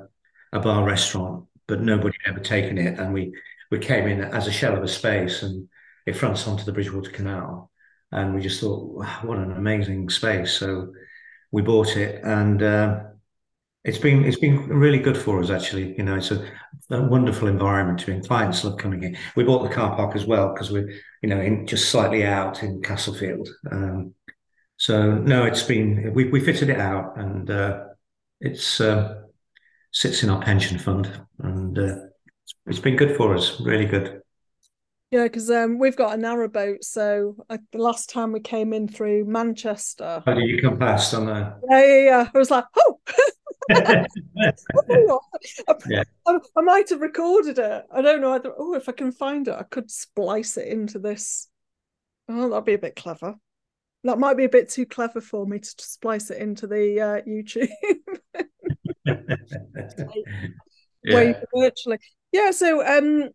a 0.52 0.60
bar 0.60 0.84
restaurant, 0.84 1.44
but 1.66 1.80
nobody 1.80 2.16
had 2.24 2.34
ever 2.34 2.42
taken 2.42 2.78
it. 2.78 2.98
And 2.98 3.12
we 3.12 3.34
we 3.70 3.78
came 3.78 4.06
in 4.06 4.20
as 4.22 4.46
a 4.46 4.52
shell 4.52 4.76
of 4.76 4.82
a 4.82 4.88
space, 4.88 5.42
and 5.42 5.68
it 6.06 6.16
fronts 6.16 6.46
onto 6.46 6.64
the 6.64 6.72
Bridgewater 6.72 7.10
Canal, 7.10 7.70
and 8.12 8.34
we 8.34 8.40
just 8.40 8.60
thought, 8.60 8.94
wow, 8.94 9.20
what 9.22 9.38
an 9.38 9.52
amazing 9.52 10.10
space. 10.10 10.52
So 10.52 10.92
we 11.52 11.62
bought 11.62 11.96
it, 11.96 12.22
and 12.24 12.62
uh, 12.62 13.00
it's 13.86 13.98
been 13.98 14.24
it's 14.24 14.38
been 14.38 14.68
really 14.68 14.98
good 14.98 15.16
for 15.16 15.40
us 15.40 15.48
actually. 15.48 15.94
You 15.96 16.02
know, 16.02 16.16
it's 16.16 16.32
a, 16.32 16.44
a 16.90 17.02
wonderful 17.02 17.46
environment 17.46 18.00
to 18.00 18.06
be 18.06 18.12
in. 18.12 18.22
Clients 18.24 18.64
love 18.64 18.78
coming 18.78 19.02
in. 19.04 19.16
We 19.36 19.44
bought 19.44 19.62
the 19.62 19.74
car 19.74 19.94
park 19.94 20.16
as 20.16 20.26
well 20.26 20.52
because 20.52 20.72
we're 20.72 20.90
you 21.22 21.28
know 21.28 21.40
in 21.40 21.66
just 21.66 21.88
slightly 21.88 22.24
out 22.24 22.64
in 22.64 22.82
Castlefield. 22.82 23.48
Um, 23.70 24.14
so 24.76 25.14
no, 25.14 25.44
it's 25.44 25.62
been 25.62 26.12
we 26.14 26.24
we 26.28 26.40
fitted 26.40 26.68
it 26.68 26.80
out 26.80 27.16
and 27.16 27.48
uh, 27.48 27.84
it's 28.40 28.80
uh, 28.80 29.22
sits 29.92 30.24
in 30.24 30.30
our 30.30 30.42
pension 30.42 30.78
fund 30.78 31.08
and 31.38 31.78
uh, 31.78 31.96
it's 32.66 32.80
been 32.80 32.96
good 32.96 33.16
for 33.16 33.36
us. 33.36 33.60
Really 33.60 33.86
good. 33.86 34.20
Yeah, 35.12 35.22
because 35.22 35.48
um, 35.52 35.78
we've 35.78 35.96
got 35.96 36.14
a 36.14 36.16
narrow 36.16 36.48
boat. 36.48 36.82
So 36.82 37.36
uh, 37.48 37.58
the 37.70 37.78
last 37.78 38.10
time 38.10 38.32
we 38.32 38.40
came 38.40 38.72
in 38.72 38.88
through 38.88 39.26
Manchester, 39.26 40.24
how 40.26 40.34
did 40.34 40.48
you 40.48 40.60
come 40.60 40.76
past 40.76 41.14
on 41.14 41.26
there? 41.26 41.56
Yeah, 41.70 41.84
yeah, 41.84 42.04
yeah. 42.04 42.30
I 42.34 42.36
was 42.36 42.50
like, 42.50 42.64
oh. 42.76 42.98
I, 43.70 44.06
yeah. 45.88 46.02
I, 46.26 46.38
I, 46.56 46.60
might 46.62 46.88
have 46.90 47.00
recorded 47.00 47.58
it. 47.58 47.84
I 47.92 48.02
don't 48.02 48.20
know. 48.20 48.32
Either. 48.32 48.52
Oh, 48.56 48.74
if 48.74 48.88
I 48.88 48.92
can 48.92 49.12
find 49.12 49.48
it, 49.48 49.54
I 49.54 49.64
could 49.64 49.90
splice 49.90 50.56
it 50.56 50.68
into 50.68 50.98
this. 50.98 51.48
Oh, 52.28 52.48
that'd 52.48 52.64
be 52.64 52.74
a 52.74 52.78
bit 52.78 52.96
clever. 52.96 53.34
That 54.04 54.18
might 54.18 54.36
be 54.36 54.44
a 54.44 54.48
bit 54.48 54.68
too 54.68 54.86
clever 54.86 55.20
for 55.20 55.46
me 55.46 55.58
to 55.58 55.74
splice 55.78 56.30
it 56.30 56.38
into 56.38 56.66
the 56.66 57.00
uh, 57.00 57.20
YouTube. 57.22 57.68
yeah. 61.04 61.40
virtually. 61.54 61.98
Yeah. 62.32 62.50
So, 62.52 62.86
um, 62.86 63.30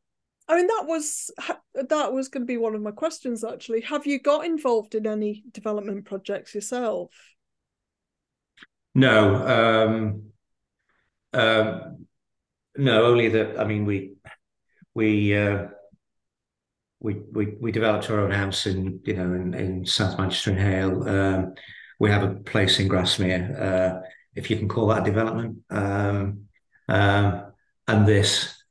I 0.47 0.55
mean, 0.55 0.67
that 0.67 0.85
was 0.85 1.31
that 1.73 2.13
was 2.13 2.27
going 2.27 2.43
to 2.43 2.47
be 2.47 2.57
one 2.57 2.75
of 2.75 2.81
my 2.81 2.91
questions. 2.91 3.43
Actually, 3.43 3.81
have 3.81 4.05
you 4.05 4.19
got 4.19 4.45
involved 4.45 4.95
in 4.95 5.07
any 5.07 5.43
development 5.51 6.05
projects 6.05 6.55
yourself? 6.55 7.11
No, 8.93 9.35
um, 9.47 10.31
um, 11.33 12.07
no. 12.77 13.05
Only 13.05 13.29
that. 13.29 13.59
I 13.59 13.65
mean, 13.65 13.85
we 13.85 14.15
we 14.95 15.37
uh, 15.37 15.67
we 16.99 17.15
we 17.31 17.55
we 17.59 17.71
developed 17.71 18.09
our 18.09 18.19
own 18.19 18.31
house 18.31 18.65
in 18.65 18.99
you 19.05 19.13
know 19.15 19.33
in, 19.33 19.53
in 19.53 19.85
South 19.85 20.17
Manchester 20.17 20.51
and 20.51 20.59
Hale. 20.59 21.07
Um, 21.07 21.53
we 21.99 22.09
have 22.09 22.23
a 22.23 22.35
place 22.35 22.79
in 22.79 22.87
Grasmere, 22.89 23.59
uh, 23.59 24.01
if 24.35 24.49
you 24.49 24.57
can 24.57 24.67
call 24.67 24.87
that 24.87 25.03
development. 25.03 25.57
Um, 25.69 26.45
um, 26.89 27.51
and 27.87 28.07
this, 28.07 28.63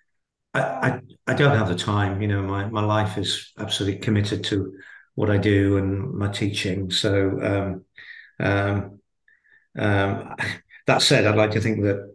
I, 0.54 0.60
I 0.60 1.00
I 1.28 1.34
don't 1.34 1.56
have 1.56 1.68
the 1.68 1.74
time. 1.76 2.22
You 2.22 2.28
know, 2.28 2.42
my 2.42 2.66
my 2.66 2.82
life 2.84 3.18
is 3.18 3.52
absolutely 3.58 4.00
committed 4.00 4.44
to 4.44 4.74
what 5.14 5.30
I 5.30 5.38
do 5.38 5.76
and 5.78 6.12
my 6.14 6.28
teaching. 6.28 6.90
So. 6.90 7.40
Um, 7.42 7.84
um, 8.38 8.99
um, 9.78 10.34
that 10.86 11.02
said, 11.02 11.26
I'd 11.26 11.36
like 11.36 11.52
to 11.52 11.60
think 11.60 11.82
that 11.82 12.14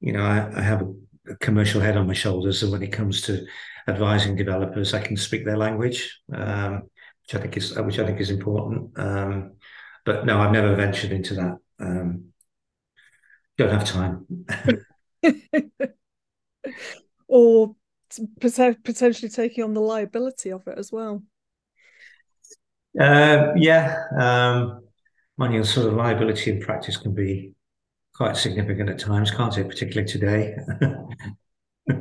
you 0.00 0.12
know 0.12 0.22
I, 0.22 0.58
I 0.58 0.62
have 0.62 0.82
a, 0.82 1.36
commercial 1.40 1.80
head 1.80 1.96
on 1.96 2.06
my 2.06 2.12
shoulders, 2.12 2.62
and 2.62 2.70
when 2.72 2.82
it 2.82 2.92
comes 2.92 3.22
to 3.22 3.46
advising 3.88 4.36
developers, 4.36 4.94
I 4.94 5.00
can 5.00 5.16
speak 5.16 5.44
their 5.44 5.56
language, 5.56 6.20
um, 6.32 6.82
which 7.22 7.34
I 7.34 7.38
think 7.38 7.56
is 7.56 7.76
which 7.78 7.98
I 7.98 8.06
think 8.06 8.20
is 8.20 8.30
important. 8.30 8.98
Um, 8.98 9.52
but 10.04 10.26
no, 10.26 10.40
I've 10.40 10.52
never 10.52 10.74
ventured 10.76 11.12
into 11.12 11.34
that. 11.34 11.56
Um, 11.80 12.26
don't 13.56 13.70
have 13.70 13.84
time. 13.84 14.26
or 17.28 17.74
potentially 18.40 19.28
taking 19.28 19.64
on 19.64 19.74
the 19.74 19.80
liability 19.80 20.50
of 20.50 20.66
it 20.66 20.78
as 20.78 20.92
well. 20.92 21.22
Uh, 22.98 23.52
yeah, 23.56 24.04
um, 24.16 24.83
money 25.36 25.56
and 25.56 25.66
sort 25.66 25.86
of 25.86 25.94
liability 25.94 26.50
in 26.50 26.60
practice 26.60 26.96
can 26.96 27.14
be 27.14 27.52
quite 28.14 28.36
significant 28.36 28.90
at 28.90 28.98
times, 28.98 29.30
can't 29.30 29.56
it? 29.58 29.68
Particularly 29.68 30.08
today. 30.08 30.56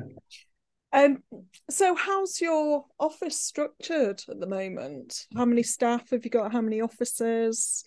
um, 0.93 1.24
so, 1.69 1.96
how's 1.96 2.39
your 2.39 2.86
office 3.00 3.39
structured 3.39 4.22
at 4.30 4.39
the 4.39 4.48
moment? 4.48 5.26
How 5.36 5.46
many 5.46 5.63
staff 5.63 6.10
have 6.12 6.24
you 6.24 6.32
got? 6.32 6.52
How 6.52 6.62
many 6.62 6.82
offices? 6.82 7.84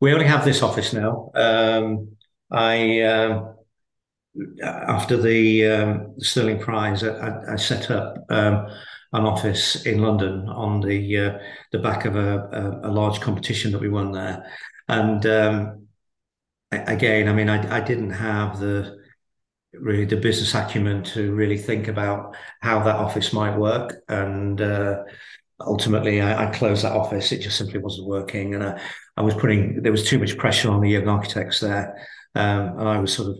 We 0.00 0.12
only 0.12 0.26
have 0.26 0.44
this 0.44 0.62
office 0.62 0.92
now. 0.92 1.30
Um, 1.34 2.16
I 2.50 3.00
um, 3.02 3.54
after 4.62 5.16
the 5.16 5.66
um, 5.66 6.14
Stirling 6.18 6.58
Prize, 6.58 7.02
I, 7.02 7.52
I 7.52 7.56
set 7.56 7.90
up 7.90 8.18
um, 8.28 8.66
an 9.16 9.24
office 9.24 9.86
in 9.86 10.02
London 10.02 10.48
on 10.48 10.80
the 10.80 11.16
uh, 11.16 11.38
the 11.72 11.78
back 11.78 12.04
of 12.04 12.16
a, 12.16 12.80
a, 12.84 12.90
a, 12.90 12.92
large 12.92 13.18
competition 13.20 13.72
that 13.72 13.80
we 13.80 13.88
won 13.88 14.12
there. 14.12 14.50
And 14.88 15.24
um, 15.24 15.86
again, 16.70 17.28
I 17.28 17.32
mean, 17.32 17.48
I, 17.48 17.78
I 17.78 17.80
didn't 17.80 18.10
have 18.10 18.60
the 18.60 18.98
really 19.72 20.04
the 20.04 20.16
business 20.16 20.54
acumen 20.54 21.02
to 21.02 21.32
really 21.32 21.56
think 21.56 21.88
about 21.88 22.36
how 22.60 22.82
that 22.82 22.96
office 22.96 23.32
might 23.32 23.56
work. 23.56 24.02
And 24.08 24.60
uh, 24.60 25.04
ultimately, 25.60 26.20
I, 26.20 26.48
I, 26.48 26.50
closed 26.50 26.84
that 26.84 26.92
office. 26.92 27.32
It 27.32 27.40
just 27.40 27.56
simply 27.56 27.80
wasn't 27.80 28.08
working, 28.08 28.54
and 28.54 28.62
I, 28.64 28.80
I 29.16 29.22
was 29.22 29.34
putting 29.34 29.82
there 29.82 29.92
was 29.92 30.06
too 30.06 30.18
much 30.18 30.36
pressure 30.36 30.70
on 30.70 30.82
the 30.82 30.90
young 30.90 31.08
architects 31.08 31.60
there, 31.60 32.06
um, 32.34 32.78
and 32.78 32.88
I 32.88 33.00
was 33.00 33.14
sort 33.14 33.30
of 33.30 33.38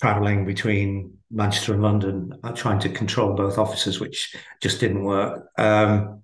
traveling 0.00 0.44
between 0.44 1.18
Manchester 1.30 1.74
and 1.74 1.82
London, 1.82 2.32
uh, 2.44 2.52
trying 2.52 2.78
to 2.80 2.88
control 2.88 3.34
both 3.34 3.58
offices, 3.58 4.00
which 4.00 4.36
just 4.62 4.80
didn't 4.80 5.02
work. 5.02 5.48
Um, 5.58 6.22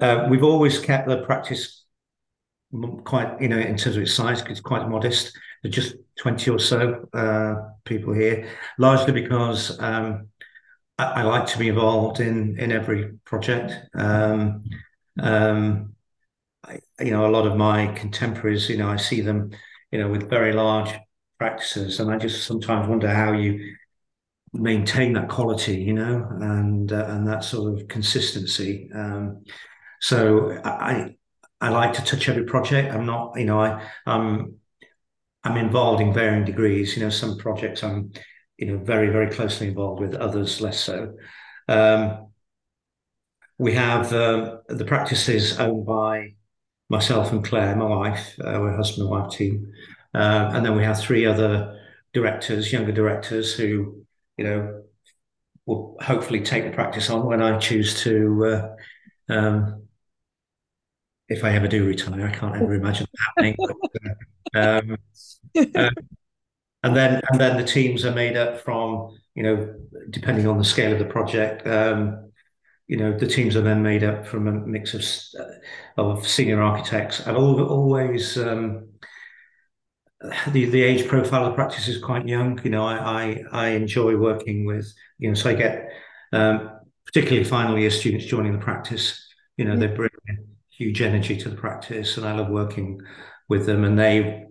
uh, 0.00 0.26
we've 0.30 0.44
always 0.44 0.78
kept 0.78 1.08
the 1.08 1.22
practice 1.22 1.84
quite, 3.04 3.40
you 3.40 3.48
know, 3.48 3.58
in 3.58 3.76
terms 3.76 3.96
of 3.96 4.02
its 4.02 4.14
size, 4.14 4.42
it's 4.42 4.60
quite 4.60 4.88
modest. 4.88 5.36
There's 5.62 5.74
just 5.74 5.96
20 6.18 6.50
or 6.50 6.58
so 6.58 7.08
uh, 7.12 7.54
people 7.84 8.12
here, 8.12 8.48
largely 8.78 9.12
because 9.12 9.78
um, 9.80 10.28
I, 10.98 11.04
I, 11.04 11.22
like 11.22 11.46
to 11.48 11.58
be 11.58 11.68
involved 11.68 12.20
in 12.20 12.58
in 12.58 12.72
every 12.72 13.12
project. 13.24 13.72
Um, 13.94 14.64
um, 15.20 15.94
I, 16.64 16.80
you 17.00 17.10
know, 17.10 17.26
a 17.26 17.30
lot 17.30 17.46
of 17.46 17.56
my 17.56 17.88
contemporaries, 17.88 18.68
you 18.68 18.76
know, 18.76 18.88
I 18.88 18.96
see 18.96 19.20
them, 19.20 19.50
you 19.90 19.98
know, 19.98 20.08
with 20.08 20.28
very 20.28 20.52
large 20.52 20.92
practices, 21.38 22.00
and 22.00 22.10
I 22.10 22.18
just 22.18 22.44
sometimes 22.44 22.88
wonder 22.88 23.08
how 23.08 23.32
you 23.32 23.76
maintain 24.52 25.12
that 25.14 25.28
quality, 25.28 25.76
you 25.76 25.92
know, 25.92 26.26
and 26.40 26.92
uh, 26.92 27.06
and 27.08 27.26
that 27.28 27.44
sort 27.44 27.74
of 27.80 27.88
consistency. 27.88 28.90
Um, 28.94 29.44
so 30.00 30.58
I 30.64 31.16
I 31.60 31.68
like 31.70 31.92
to 31.94 32.04
touch 32.04 32.28
every 32.28 32.44
project. 32.44 32.92
I'm 32.92 33.06
not, 33.06 33.32
you 33.36 33.44
know, 33.44 33.60
I 33.60 33.86
I'm 34.06 34.56
I'm 35.44 35.56
involved 35.56 36.02
in 36.02 36.12
varying 36.12 36.44
degrees. 36.44 36.96
You 36.96 37.02
know, 37.04 37.10
some 37.10 37.38
projects 37.38 37.82
I'm, 37.82 38.12
you 38.58 38.66
know, 38.66 38.78
very 38.84 39.10
very 39.10 39.30
closely 39.30 39.68
involved 39.68 40.00
with, 40.00 40.14
others 40.14 40.60
less 40.60 40.80
so. 40.80 41.14
Um, 41.68 42.28
we 43.58 43.72
have 43.74 44.12
uh, 44.12 44.58
the 44.68 44.84
practices 44.84 45.58
owned 45.58 45.86
by 45.86 46.34
myself 46.88 47.32
and 47.32 47.44
Claire, 47.44 47.74
my 47.74 47.86
wife, 47.86 48.34
uh, 48.40 48.58
we're 48.60 48.76
husband 48.76 49.08
and 49.08 49.10
wife 49.10 49.30
team. 49.30 49.72
Uh, 50.16 50.50
and 50.54 50.64
then 50.64 50.74
we 50.74 50.82
have 50.82 50.98
three 50.98 51.26
other 51.26 51.78
directors, 52.14 52.72
younger 52.72 52.92
directors, 52.92 53.54
who, 53.54 54.02
you 54.38 54.44
know, 54.44 54.82
will 55.66 55.96
hopefully 56.00 56.40
take 56.40 56.64
the 56.64 56.70
practice 56.70 57.10
on 57.10 57.26
when 57.26 57.42
I 57.42 57.58
choose 57.58 58.00
to. 58.02 58.46
Uh, 59.28 59.32
um, 59.32 59.82
if 61.28 61.44
I 61.44 61.50
ever 61.50 61.68
do 61.68 61.84
retire, 61.84 62.26
I 62.26 62.30
can't 62.34 62.56
ever 62.56 62.74
imagine 62.74 63.06
that 63.12 63.24
happening. 63.26 63.56
But, 63.58 63.76
uh, 64.54 64.80
um, 64.80 64.96
uh, 65.74 65.90
and 66.82 66.96
then 66.96 67.20
and 67.30 67.40
then 67.40 67.56
the 67.56 67.64
teams 67.64 68.04
are 68.06 68.14
made 68.14 68.36
up 68.36 68.60
from 68.60 69.18
you 69.34 69.42
know 69.42 69.74
depending 70.08 70.46
on 70.46 70.56
the 70.56 70.64
scale 70.64 70.92
of 70.92 70.98
the 70.98 71.04
project. 71.04 71.66
Um, 71.66 72.30
you 72.86 72.96
know 72.96 73.18
the 73.18 73.26
teams 73.26 73.56
are 73.56 73.62
then 73.62 73.82
made 73.82 74.04
up 74.04 74.26
from 74.26 74.46
a 74.46 74.52
mix 74.52 74.94
of 74.94 75.04
of 75.96 76.26
senior 76.26 76.62
architects 76.62 77.20
and 77.26 77.36
always 77.36 78.38
um, 78.38 78.88
the 80.48 80.64
the 80.66 80.82
age 80.82 81.06
profile 81.08 81.44
of 81.44 81.52
the 81.52 81.54
practice 81.54 81.88
is 81.88 82.02
quite 82.02 82.26
young. 82.26 82.60
You 82.64 82.70
know, 82.70 82.84
I 82.86 82.96
I, 82.96 83.42
I 83.52 83.68
enjoy 83.70 84.16
working 84.16 84.64
with 84.64 84.92
you 85.18 85.28
know, 85.28 85.34
so 85.34 85.50
I 85.50 85.54
get 85.54 85.90
um, 86.32 86.70
particularly 87.04 87.44
final 87.44 87.78
year 87.78 87.90
students 87.90 88.26
joining 88.26 88.52
the 88.52 88.58
practice. 88.58 89.22
You 89.56 89.64
know, 89.64 89.76
they 89.76 89.86
bring 89.88 90.10
huge 90.70 91.00
energy 91.02 91.36
to 91.38 91.48
the 91.48 91.56
practice, 91.56 92.16
and 92.16 92.26
I 92.26 92.34
love 92.34 92.48
working 92.48 93.00
with 93.48 93.66
them. 93.66 93.84
And 93.84 93.98
they, 93.98 94.46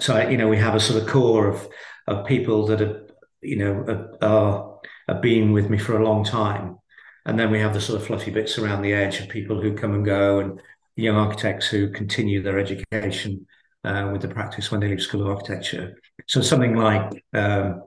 so 0.00 0.28
you 0.28 0.36
know, 0.36 0.48
we 0.48 0.58
have 0.58 0.74
a 0.74 0.80
sort 0.80 1.02
of 1.02 1.08
core 1.08 1.48
of 1.48 1.66
of 2.06 2.26
people 2.26 2.66
that 2.66 2.82
are, 2.82 3.06
you 3.40 3.56
know, 3.56 4.16
are 4.20 4.80
have 5.08 5.22
been 5.22 5.52
with 5.52 5.70
me 5.70 5.78
for 5.78 5.98
a 5.98 6.04
long 6.04 6.24
time, 6.24 6.78
and 7.24 7.38
then 7.38 7.50
we 7.50 7.60
have 7.60 7.72
the 7.72 7.80
sort 7.80 8.00
of 8.00 8.06
fluffy 8.06 8.30
bits 8.30 8.58
around 8.58 8.82
the 8.82 8.92
edge 8.92 9.20
of 9.20 9.28
people 9.28 9.60
who 9.60 9.74
come 9.74 9.94
and 9.94 10.04
go, 10.04 10.40
and 10.40 10.60
young 10.96 11.16
architects 11.16 11.66
who 11.68 11.90
continue 11.90 12.42
their 12.42 12.58
education 12.58 13.46
uh, 13.84 14.08
with 14.12 14.22
the 14.22 14.28
practice 14.28 14.70
when 14.70 14.80
they 14.80 14.88
leave 14.88 15.02
School 15.02 15.22
of 15.22 15.28
Architecture. 15.28 15.96
So 16.26 16.40
something 16.40 16.74
like 16.74 17.24
um, 17.32 17.82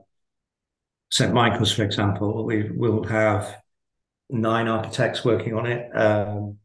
St 1.10 1.32
Michael's, 1.32 1.72
for 1.72 1.82
example, 1.82 2.44
we 2.44 2.70
will 2.70 3.04
have 3.04 3.62
nine 4.30 4.68
architects 4.68 5.24
working 5.24 5.54
on 5.54 5.66
it. 5.66 5.90
Um, 5.96 6.58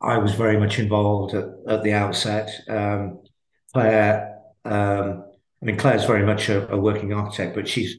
I 0.00 0.18
was 0.18 0.34
very 0.34 0.58
much 0.58 0.78
involved 0.78 1.34
at, 1.34 1.44
at 1.68 1.82
the 1.82 1.92
outset. 1.92 2.50
Um, 2.68 3.22
Claire, 3.72 4.38
um, 4.64 5.24
I 5.62 5.64
mean, 5.64 5.76
Claire's 5.76 6.04
very 6.04 6.24
much 6.24 6.48
a, 6.48 6.70
a, 6.72 6.78
working 6.78 7.12
architect, 7.12 7.54
but 7.54 7.66
she's 7.66 7.96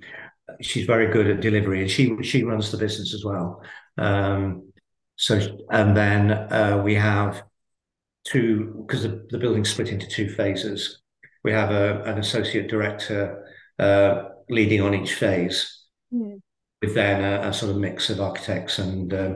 she's 0.61 0.85
very 0.85 1.11
good 1.11 1.27
at 1.27 1.41
delivery, 1.41 1.81
and 1.81 1.89
she 1.89 2.15
she 2.21 2.43
runs 2.43 2.71
the 2.71 2.77
business 2.77 3.13
as 3.13 3.25
well. 3.25 3.61
Um, 3.97 4.71
so, 5.17 5.39
and 5.71 5.95
then 5.97 6.31
uh, 6.31 6.81
we 6.83 6.95
have 6.95 7.43
two 8.25 8.85
because 8.85 9.03
the, 9.03 9.25
the 9.29 9.37
building's 9.37 9.69
split 9.69 9.89
into 9.89 10.07
two 10.07 10.29
phases. 10.29 11.01
We 11.43 11.51
have 11.51 11.71
a, 11.71 12.01
an 12.03 12.17
associate 12.17 12.67
director 12.67 13.45
uh, 13.79 14.23
leading 14.49 14.81
on 14.81 14.93
each 14.93 15.13
phase, 15.13 15.85
mm. 16.13 16.41
with 16.81 16.95
then 16.95 17.23
a, 17.23 17.49
a, 17.49 17.53
sort 17.53 17.71
of 17.71 17.77
mix 17.77 18.09
of 18.09 18.19
architects 18.19 18.79
and 18.79 19.13
uh, 19.13 19.35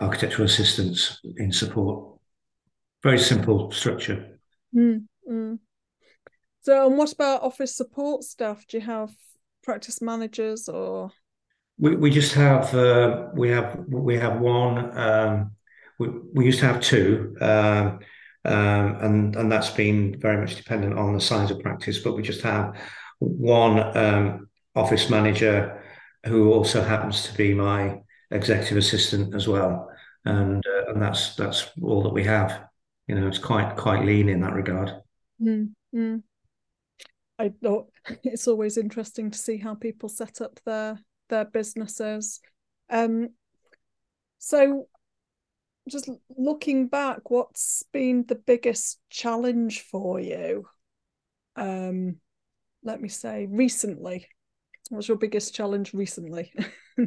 architectural 0.00 0.46
assistants 0.46 1.20
in 1.36 1.52
support. 1.52 2.18
Very 3.02 3.18
simple 3.18 3.70
structure. 3.70 4.38
Mm. 4.74 5.04
Mm. 5.30 5.58
So, 6.62 6.88
and 6.88 6.98
what 6.98 7.12
about 7.12 7.42
office 7.42 7.76
support 7.76 8.24
staff? 8.24 8.66
Do 8.66 8.78
you 8.78 8.84
have 8.84 9.10
practice 9.62 10.02
managers 10.02 10.68
or? 10.68 11.12
We, 11.78 11.94
we 11.94 12.10
just 12.10 12.32
have 12.34 12.74
uh, 12.74 13.28
we 13.34 13.50
have 13.50 13.84
we 13.88 14.16
have 14.16 14.40
one. 14.40 14.98
Um, 14.98 15.52
we, 15.98 16.08
we 16.34 16.44
used 16.46 16.58
to 16.60 16.66
have 16.66 16.80
two. 16.80 17.36
Um, 17.40 18.00
um, 18.46 18.96
and 19.00 19.36
and 19.36 19.50
that's 19.50 19.70
been 19.70 20.18
very 20.20 20.38
much 20.38 20.56
dependent 20.56 20.98
on 20.98 21.14
the 21.14 21.20
size 21.20 21.50
of 21.50 21.60
practice. 21.60 21.98
But 21.98 22.14
we 22.14 22.22
just 22.22 22.42
have 22.42 22.76
one 23.18 23.96
um, 23.96 24.48
office 24.74 25.10
manager 25.10 25.82
who 26.26 26.52
also 26.52 26.82
happens 26.82 27.24
to 27.24 27.36
be 27.36 27.54
my 27.54 28.00
executive 28.30 28.78
assistant 28.78 29.34
as 29.34 29.48
well, 29.48 29.90
and 30.24 30.64
uh, 30.66 30.92
and 30.92 31.02
that's 31.02 31.34
that's 31.34 31.70
all 31.82 32.02
that 32.02 32.12
we 32.12 32.24
have. 32.24 32.68
You 33.08 33.16
know, 33.16 33.26
it's 33.26 33.38
quite 33.38 33.76
quite 33.76 34.04
lean 34.04 34.28
in 34.28 34.40
that 34.40 34.54
regard. 34.54 34.92
Mm-hmm. 35.40 36.16
I 37.38 37.52
thought 37.62 37.88
it's 38.24 38.48
always 38.48 38.78
interesting 38.78 39.30
to 39.30 39.38
see 39.38 39.58
how 39.58 39.74
people 39.74 40.08
set 40.08 40.40
up 40.40 40.60
their 40.64 40.98
their 41.28 41.44
businesses. 41.44 42.40
Um, 42.90 43.30
so 44.38 44.86
just 45.88 46.08
looking 46.36 46.88
back, 46.88 47.30
what's 47.30 47.84
been 47.92 48.24
the 48.26 48.34
biggest 48.34 48.98
challenge 49.10 49.82
for 49.82 50.18
you? 50.20 50.66
Um, 51.54 52.16
let 52.82 53.00
me 53.00 53.08
say 53.08 53.46
recently. 53.46 54.28
What's 54.90 55.08
your 55.08 55.16
biggest 55.16 55.54
challenge 55.54 55.94
recently? 55.94 56.52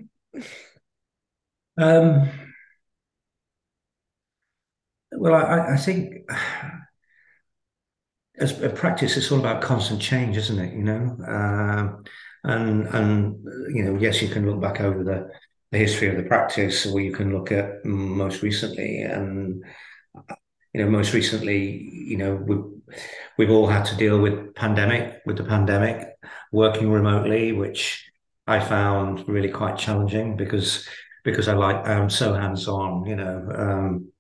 um, 1.77 2.29
well, 5.11 5.33
I, 5.33 5.73
I 5.73 5.77
think 5.77 6.29
as 8.39 8.61
a 8.61 8.69
practice, 8.69 9.17
it's 9.17 9.31
all 9.31 9.39
about 9.39 9.61
constant 9.61 10.01
change, 10.01 10.37
isn't 10.37 10.59
it? 10.59 10.73
You 10.73 10.83
know, 10.83 11.17
um, 11.27 12.03
and 12.43 12.87
and 12.87 13.75
you 13.75 13.83
know, 13.83 13.97
yes, 13.99 14.21
you 14.21 14.29
can 14.29 14.49
look 14.49 14.61
back 14.61 14.81
over 14.81 15.03
the 15.03 15.29
the 15.71 15.77
history 15.77 16.09
of 16.09 16.17
the 16.17 16.23
practice, 16.23 16.85
or 16.85 16.99
you 16.99 17.11
can 17.11 17.33
look 17.33 17.51
at 17.51 17.83
most 17.85 18.41
recently. 18.41 19.01
And 19.01 19.63
you 20.73 20.83
know, 20.83 20.89
most 20.89 21.13
recently, 21.13 21.89
you 21.91 22.17
know, 22.17 22.35
we've 22.35 22.97
we've 23.37 23.51
all 23.51 23.67
had 23.67 23.85
to 23.85 23.95
deal 23.95 24.19
with 24.19 24.55
pandemic, 24.55 25.21
with 25.25 25.37
the 25.37 25.43
pandemic, 25.43 26.07
working 26.51 26.91
remotely, 26.91 27.51
which 27.51 28.09
I 28.47 28.59
found 28.59 29.27
really 29.27 29.49
quite 29.49 29.77
challenging 29.77 30.35
because 30.35 30.87
because 31.23 31.47
I 31.47 31.53
like 31.53 31.87
I'm 31.87 32.09
so 32.09 32.33
hands 32.33 32.67
on. 32.67 33.05
You 33.05 33.15
know, 33.15 33.49
um, 33.55 34.11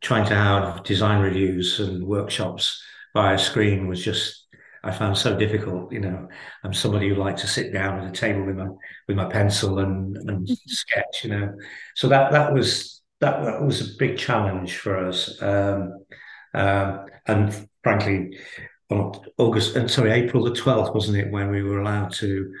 trying 0.00 0.26
to 0.26 0.34
have 0.34 0.82
design 0.82 1.22
reviews 1.22 1.78
and 1.80 2.04
workshops 2.04 2.82
via 3.14 3.38
screen 3.38 3.88
was 3.88 4.04
just 4.04 4.41
I 4.84 4.90
found 4.90 5.16
so 5.16 5.38
difficult. 5.38 5.92
You 5.92 6.00
know, 6.00 6.28
I'm 6.64 6.74
somebody 6.74 7.08
who 7.08 7.14
likes 7.14 7.42
to 7.42 7.46
sit 7.46 7.72
down 7.72 8.00
at 8.00 8.08
a 8.08 8.12
table 8.12 8.44
with 8.44 8.56
my 8.56 8.68
with 9.08 9.16
my 9.16 9.26
pencil 9.26 9.78
and 9.78 10.16
and 10.16 10.48
sketch. 10.66 11.24
You 11.24 11.30
know, 11.30 11.54
so 11.94 12.08
that 12.08 12.32
that 12.32 12.52
was 12.52 13.02
that, 13.20 13.44
that 13.44 13.62
was 13.62 13.80
a 13.80 13.96
big 13.98 14.18
challenge 14.18 14.76
for 14.76 14.96
us. 14.98 15.40
Um, 15.40 16.04
um, 16.54 17.06
and 17.26 17.68
frankly, 17.82 18.38
on 18.90 19.12
August 19.38 19.76
and 19.76 19.90
sorry, 19.90 20.10
April 20.10 20.44
the 20.44 20.50
12th, 20.50 20.94
wasn't 20.94 21.18
it, 21.18 21.30
when 21.30 21.50
we 21.50 21.62
were 21.62 21.80
allowed 21.80 22.12
to, 22.14 22.52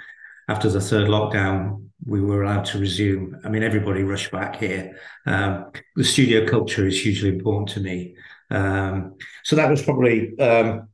after 0.48 0.70
the 0.70 0.80
third 0.80 1.08
lockdown, 1.08 1.88
we 2.06 2.20
were 2.20 2.42
allowed 2.42 2.64
to 2.66 2.78
resume. 2.78 3.40
I 3.44 3.48
mean, 3.48 3.62
everybody 3.62 4.02
rushed 4.02 4.30
back 4.32 4.56
here. 4.56 4.98
Um, 5.26 5.72
the 5.96 6.04
studio 6.04 6.46
culture 6.46 6.86
is 6.86 7.00
hugely 7.00 7.28
important 7.28 7.68
to 7.70 7.80
me. 7.80 8.16
Um, 8.50 9.16
so 9.44 9.56
that 9.56 9.70
was 9.70 9.82
probably 9.82 10.38
um, 10.38 10.88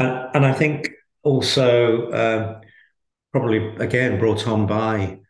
and, 0.00 0.30
and 0.34 0.46
I 0.46 0.52
think 0.52 0.90
also 1.22 2.10
um, 2.12 2.60
probably 3.32 3.76
again 3.76 4.18
brought 4.18 4.48
on 4.48 4.66
by 4.66 5.20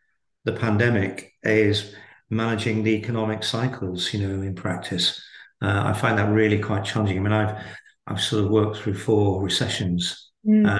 the 0.45 0.53
pandemic 0.53 1.33
is 1.43 1.93
managing 2.29 2.83
the 2.83 2.95
economic 2.95 3.43
cycles, 3.43 4.13
you 4.13 4.25
know, 4.25 4.41
in 4.41 4.55
practice. 4.55 5.21
Uh, 5.61 5.83
I 5.85 5.93
find 5.93 6.17
that 6.17 6.31
really 6.31 6.57
quite 6.57 6.85
challenging. 6.85 7.17
I 7.17 7.21
mean, 7.21 7.33
I've 7.33 7.63
I've 8.07 8.21
sort 8.21 8.45
of 8.45 8.49
worked 8.49 8.77
through 8.77 8.95
four 8.95 9.43
recessions, 9.43 10.31
mm. 10.47 10.67
uh, 10.67 10.79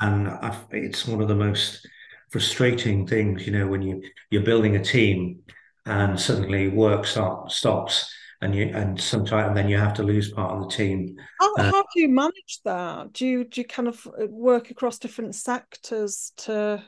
and 0.00 0.28
I've, 0.28 0.64
it's 0.72 1.06
one 1.06 1.22
of 1.22 1.28
the 1.28 1.36
most 1.36 1.86
frustrating 2.30 3.06
things, 3.06 3.46
you 3.46 3.52
know, 3.52 3.66
when 3.66 3.82
you 3.82 4.02
you're 4.30 4.42
building 4.42 4.76
a 4.76 4.82
team 4.82 5.40
and 5.84 6.18
suddenly 6.18 6.68
work 6.68 7.06
start, 7.06 7.52
stops 7.52 8.12
and 8.42 8.54
you 8.54 8.70
and 8.74 9.00
sometimes 9.00 9.48
and 9.48 9.56
then 9.56 9.68
you 9.68 9.78
have 9.78 9.94
to 9.94 10.02
lose 10.02 10.32
part 10.32 10.52
of 10.52 10.62
the 10.62 10.76
team. 10.76 11.16
How, 11.40 11.54
uh, 11.54 11.70
how 11.70 11.82
do 11.82 12.00
you 12.00 12.08
manage 12.08 12.60
that? 12.64 13.12
Do 13.12 13.26
you 13.26 13.44
do 13.44 13.60
you 13.60 13.66
kind 13.66 13.88
of 13.88 14.06
uh, 14.06 14.26
work 14.26 14.70
across 14.70 14.98
different 14.98 15.34
sectors 15.34 16.32
to 16.38 16.82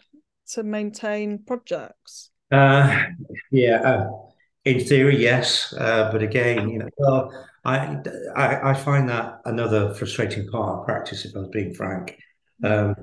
to 0.50 0.62
maintain 0.62 1.38
projects? 1.44 2.30
Uh, 2.50 3.04
yeah, 3.50 3.80
uh, 3.82 4.08
in 4.64 4.80
theory, 4.80 5.20
yes, 5.20 5.74
uh, 5.78 6.10
but 6.12 6.22
again, 6.22 6.68
you 6.68 6.78
know, 6.78 6.88
well, 6.96 7.46
I, 7.64 7.96
I, 8.34 8.70
I 8.70 8.74
find 8.74 9.08
that 9.08 9.40
another 9.44 9.94
frustrating 9.94 10.48
part 10.48 10.78
of 10.78 10.86
practice, 10.86 11.24
if 11.24 11.36
I 11.36 11.40
was 11.40 11.48
being 11.48 11.74
frank, 11.74 12.16
um, 12.64 12.94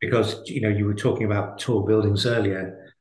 because 0.00 0.42
you 0.46 0.60
know 0.60 0.68
you 0.68 0.84
were 0.86 0.94
talking 0.94 1.26
about 1.26 1.58
tall 1.58 1.84
buildings 1.84 2.26
earlier. 2.26 2.92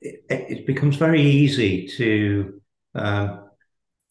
It, 0.00 0.24
it 0.28 0.66
becomes 0.66 0.96
very 0.96 1.22
easy 1.22 1.88
to 1.96 2.60
um, 2.94 3.45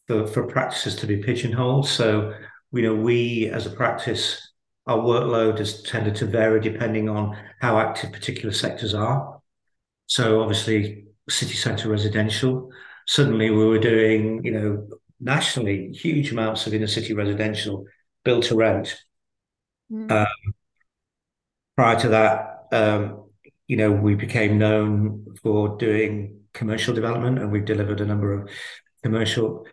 for, 0.06 0.26
for 0.26 0.46
practices 0.46 0.96
to 0.96 1.06
be 1.06 1.18
pigeonholed. 1.18 1.88
So, 1.88 2.34
you 2.72 2.82
know, 2.82 2.94
we 2.94 3.48
as 3.50 3.66
a 3.66 3.70
practice, 3.70 4.52
our 4.86 4.98
workload 4.98 5.58
has 5.58 5.82
tended 5.82 6.14
to 6.16 6.26
vary 6.26 6.60
depending 6.60 7.08
on 7.08 7.36
how 7.60 7.78
active 7.78 8.12
particular 8.12 8.52
sectors 8.52 8.94
are. 8.94 9.40
So, 10.06 10.40
obviously, 10.40 11.04
city 11.28 11.54
centre 11.54 11.88
residential. 11.88 12.70
Suddenly, 13.06 13.50
we 13.50 13.66
were 13.66 13.78
doing, 13.78 14.44
you 14.44 14.52
know, 14.52 14.88
nationally 15.20 15.92
huge 15.92 16.32
amounts 16.32 16.66
of 16.66 16.74
inner 16.74 16.86
city 16.86 17.14
residential 17.14 17.86
built 18.24 18.44
to 18.44 18.56
rent. 18.56 18.96
Mm. 19.90 20.10
Um, 20.10 20.54
prior 21.76 21.98
to 22.00 22.08
that, 22.08 22.66
um, 22.72 23.24
you 23.66 23.76
know, 23.76 23.90
we 23.90 24.14
became 24.14 24.58
known 24.58 25.34
for 25.42 25.76
doing 25.76 26.40
commercial 26.52 26.94
development, 26.94 27.38
and 27.38 27.50
we've 27.50 27.64
delivered 27.64 28.00
a 28.00 28.06
number 28.06 28.32
of 28.32 28.50
commercial 29.02 29.66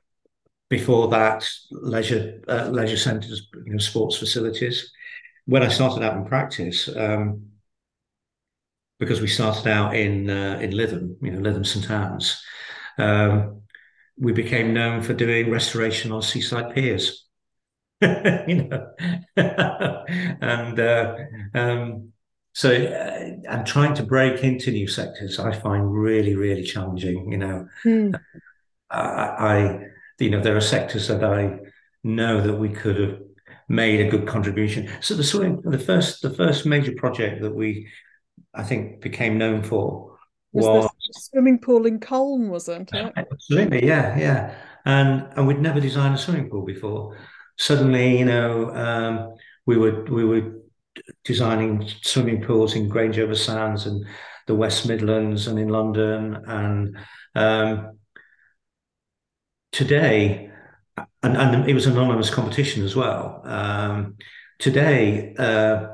before 0.69 1.07
that, 1.09 1.47
leisure 1.71 2.41
uh, 2.47 2.69
leisure 2.69 2.97
centres, 2.97 3.47
you 3.65 3.73
know, 3.73 3.77
sports 3.77 4.17
facilities. 4.17 4.91
When 5.45 5.63
I 5.63 5.67
started 5.67 6.03
out 6.03 6.17
in 6.17 6.25
practice, 6.25 6.89
um, 6.95 7.47
because 8.99 9.21
we 9.21 9.27
started 9.27 9.67
out 9.67 9.95
in 9.95 10.29
uh, 10.29 10.59
in 10.61 10.71
Lytham, 10.71 11.15
you 11.21 11.31
know, 11.31 11.39
Lytham 11.39 11.65
St 11.65 11.89
Anne's, 11.89 12.41
um, 12.97 13.61
we 14.17 14.31
became 14.31 14.73
known 14.73 15.01
for 15.01 15.13
doing 15.13 15.49
restoration 15.51 16.11
on 16.11 16.21
seaside 16.21 16.73
piers. 16.73 17.27
you 18.01 18.67
know, 18.67 18.93
and 19.37 20.79
uh, 20.79 21.15
um, 21.53 22.13
so 22.53 22.69
uh, 22.71 23.49
and 23.49 23.65
trying 23.65 23.93
to 23.95 24.03
break 24.03 24.43
into 24.43 24.71
new 24.71 24.87
sectors, 24.87 25.39
I 25.39 25.53
find 25.53 25.91
really, 25.91 26.35
really 26.35 26.63
challenging. 26.63 27.31
You 27.31 27.37
know, 27.37 27.67
mm. 27.85 28.19
I, 28.89 28.99
I 28.99 29.79
you 30.23 30.29
know, 30.29 30.41
there 30.41 30.55
are 30.55 30.61
sectors 30.61 31.07
that 31.09 31.23
I 31.23 31.59
know 32.03 32.41
that 32.41 32.55
we 32.55 32.69
could 32.69 32.99
have 32.99 33.19
made 33.67 33.99
a 33.99 34.09
good 34.09 34.27
contribution. 34.27 34.89
So 35.01 35.15
the 35.15 35.23
swimming, 35.23 35.61
the 35.63 35.79
first, 35.79 36.21
the 36.21 36.29
first 36.29 36.65
major 36.65 36.93
project 36.95 37.41
that 37.41 37.53
we, 37.53 37.87
I 38.53 38.63
think, 38.63 39.01
became 39.01 39.37
known 39.37 39.63
for 39.63 40.17
was, 40.53 40.65
was 40.65 40.89
swimming 41.11 41.59
pool 41.59 41.85
in 41.85 41.99
Colne, 41.99 42.49
wasn't 42.49 42.93
it? 42.93 43.13
Absolutely, 43.17 43.85
yeah, 43.85 44.17
yeah. 44.17 44.55
And 44.85 45.27
and 45.35 45.47
we'd 45.47 45.59
never 45.59 45.79
designed 45.79 46.15
a 46.15 46.17
swimming 46.17 46.49
pool 46.49 46.65
before. 46.65 47.17
Suddenly, 47.57 48.19
you 48.19 48.25
know, 48.25 48.69
um, 48.75 49.35
we 49.65 49.77
were 49.77 50.03
we 50.05 50.25
were 50.25 50.59
designing 51.23 51.89
swimming 52.01 52.43
pools 52.43 52.75
in 52.75 52.87
Grange-over-Sands 52.87 53.87
and 53.87 54.05
the 54.45 54.55
West 54.55 54.87
Midlands 54.87 55.47
and 55.47 55.57
in 55.57 55.69
London 55.69 56.43
and 56.45 56.97
um, 57.35 57.97
today, 59.73 60.49
and, 61.21 61.35
and 61.35 61.69
it 61.69 61.73
was 61.73 61.85
an 61.85 61.93
anonymous 61.93 62.29
competition 62.29 62.85
as 62.85 62.95
well. 62.95 63.41
Um, 63.43 64.15
today, 64.59 65.35
uh, 65.37 65.87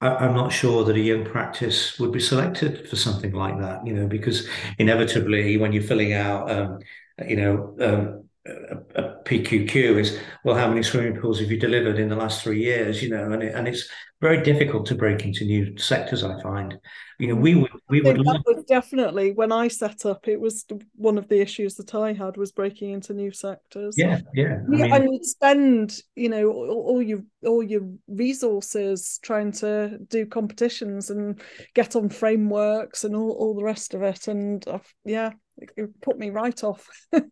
I, 0.00 0.26
am 0.26 0.34
not 0.34 0.52
sure 0.52 0.84
that 0.84 0.94
a 0.94 1.00
young 1.00 1.24
practice 1.24 1.98
would 1.98 2.12
be 2.12 2.20
selected 2.20 2.88
for 2.88 2.96
something 2.96 3.32
like 3.32 3.58
that, 3.58 3.86
you 3.86 3.94
know, 3.94 4.06
because 4.06 4.48
inevitably 4.78 5.56
when 5.56 5.72
you're 5.72 5.82
filling 5.82 6.12
out, 6.12 6.50
um, 6.50 6.78
you 7.26 7.36
know, 7.36 7.76
um, 7.80 8.25
a, 8.48 9.02
a, 9.02 9.16
PQQ 9.24 9.98
is 9.98 10.18
well, 10.44 10.54
how 10.54 10.68
many 10.68 10.82
swimming 10.82 11.20
pools 11.20 11.40
have 11.40 11.50
you 11.50 11.58
delivered 11.58 11.98
in 11.98 12.08
the 12.08 12.16
last 12.16 12.42
three 12.42 12.62
years? 12.62 13.02
You 13.02 13.10
know, 13.10 13.32
and 13.32 13.42
it, 13.42 13.54
and 13.54 13.66
it's 13.66 13.88
very 14.20 14.42
difficult 14.42 14.86
to 14.86 14.94
break 14.94 15.24
into 15.24 15.44
new 15.44 15.76
sectors. 15.76 16.24
I 16.24 16.40
find, 16.40 16.78
you 17.18 17.28
know, 17.28 17.34
we 17.34 17.54
would 17.54 17.70
we 17.88 18.00
would 18.00 18.16
that 18.16 18.42
was 18.46 18.64
definitely 18.64 19.32
when 19.32 19.52
I 19.52 19.68
set 19.68 20.06
up. 20.06 20.28
It 20.28 20.40
was 20.40 20.64
one 20.94 21.18
of 21.18 21.28
the 21.28 21.40
issues 21.40 21.74
that 21.74 21.94
I 21.94 22.12
had 22.12 22.36
was 22.36 22.52
breaking 22.52 22.90
into 22.90 23.12
new 23.12 23.30
sectors. 23.30 23.96
Yeah, 23.98 24.20
yeah. 24.32 24.60
I 24.64 24.68
mean, 24.68 24.92
and 24.92 25.04
you 25.04 25.20
spend, 25.22 25.98
you 26.14 26.28
know, 26.28 26.50
all, 26.50 26.84
all 26.86 27.02
your 27.02 27.22
all 27.44 27.62
your 27.62 27.82
resources 28.08 29.18
trying 29.22 29.52
to 29.52 29.98
do 30.08 30.24
competitions 30.24 31.10
and 31.10 31.40
get 31.74 31.96
on 31.96 32.08
frameworks 32.08 33.04
and 33.04 33.14
all 33.14 33.32
all 33.32 33.54
the 33.54 33.64
rest 33.64 33.92
of 33.92 34.02
it. 34.02 34.28
And 34.28 34.66
uh, 34.66 34.78
yeah, 35.04 35.32
it, 35.58 35.70
it 35.76 36.00
put 36.00 36.18
me 36.18 36.30
right 36.30 36.62
off. 36.64 36.88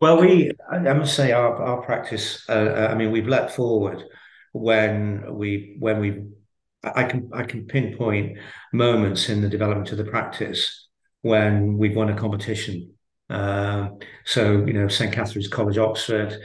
Well, 0.00 0.20
we, 0.20 0.52
I 0.70 0.78
must 0.78 1.16
say, 1.16 1.32
our 1.32 1.56
our 1.56 1.82
practice. 1.82 2.48
Uh, 2.48 2.52
uh, 2.52 2.88
I 2.92 2.94
mean, 2.94 3.10
we've 3.10 3.26
leapt 3.26 3.52
forward 3.52 4.04
when 4.52 5.34
we 5.34 5.76
when 5.80 6.00
we. 6.00 6.22
I 6.84 7.04
can 7.04 7.28
I 7.34 7.42
can 7.42 7.66
pinpoint 7.66 8.38
moments 8.72 9.28
in 9.28 9.42
the 9.42 9.48
development 9.48 9.90
of 9.90 9.98
the 9.98 10.04
practice 10.04 10.88
when 11.22 11.76
we've 11.76 11.96
won 11.96 12.10
a 12.10 12.16
competition. 12.16 12.94
Um, 13.28 13.98
so 14.24 14.64
you 14.64 14.72
know, 14.72 14.86
St 14.88 15.12
Catherine's 15.12 15.48
College, 15.48 15.78
Oxford. 15.78 16.38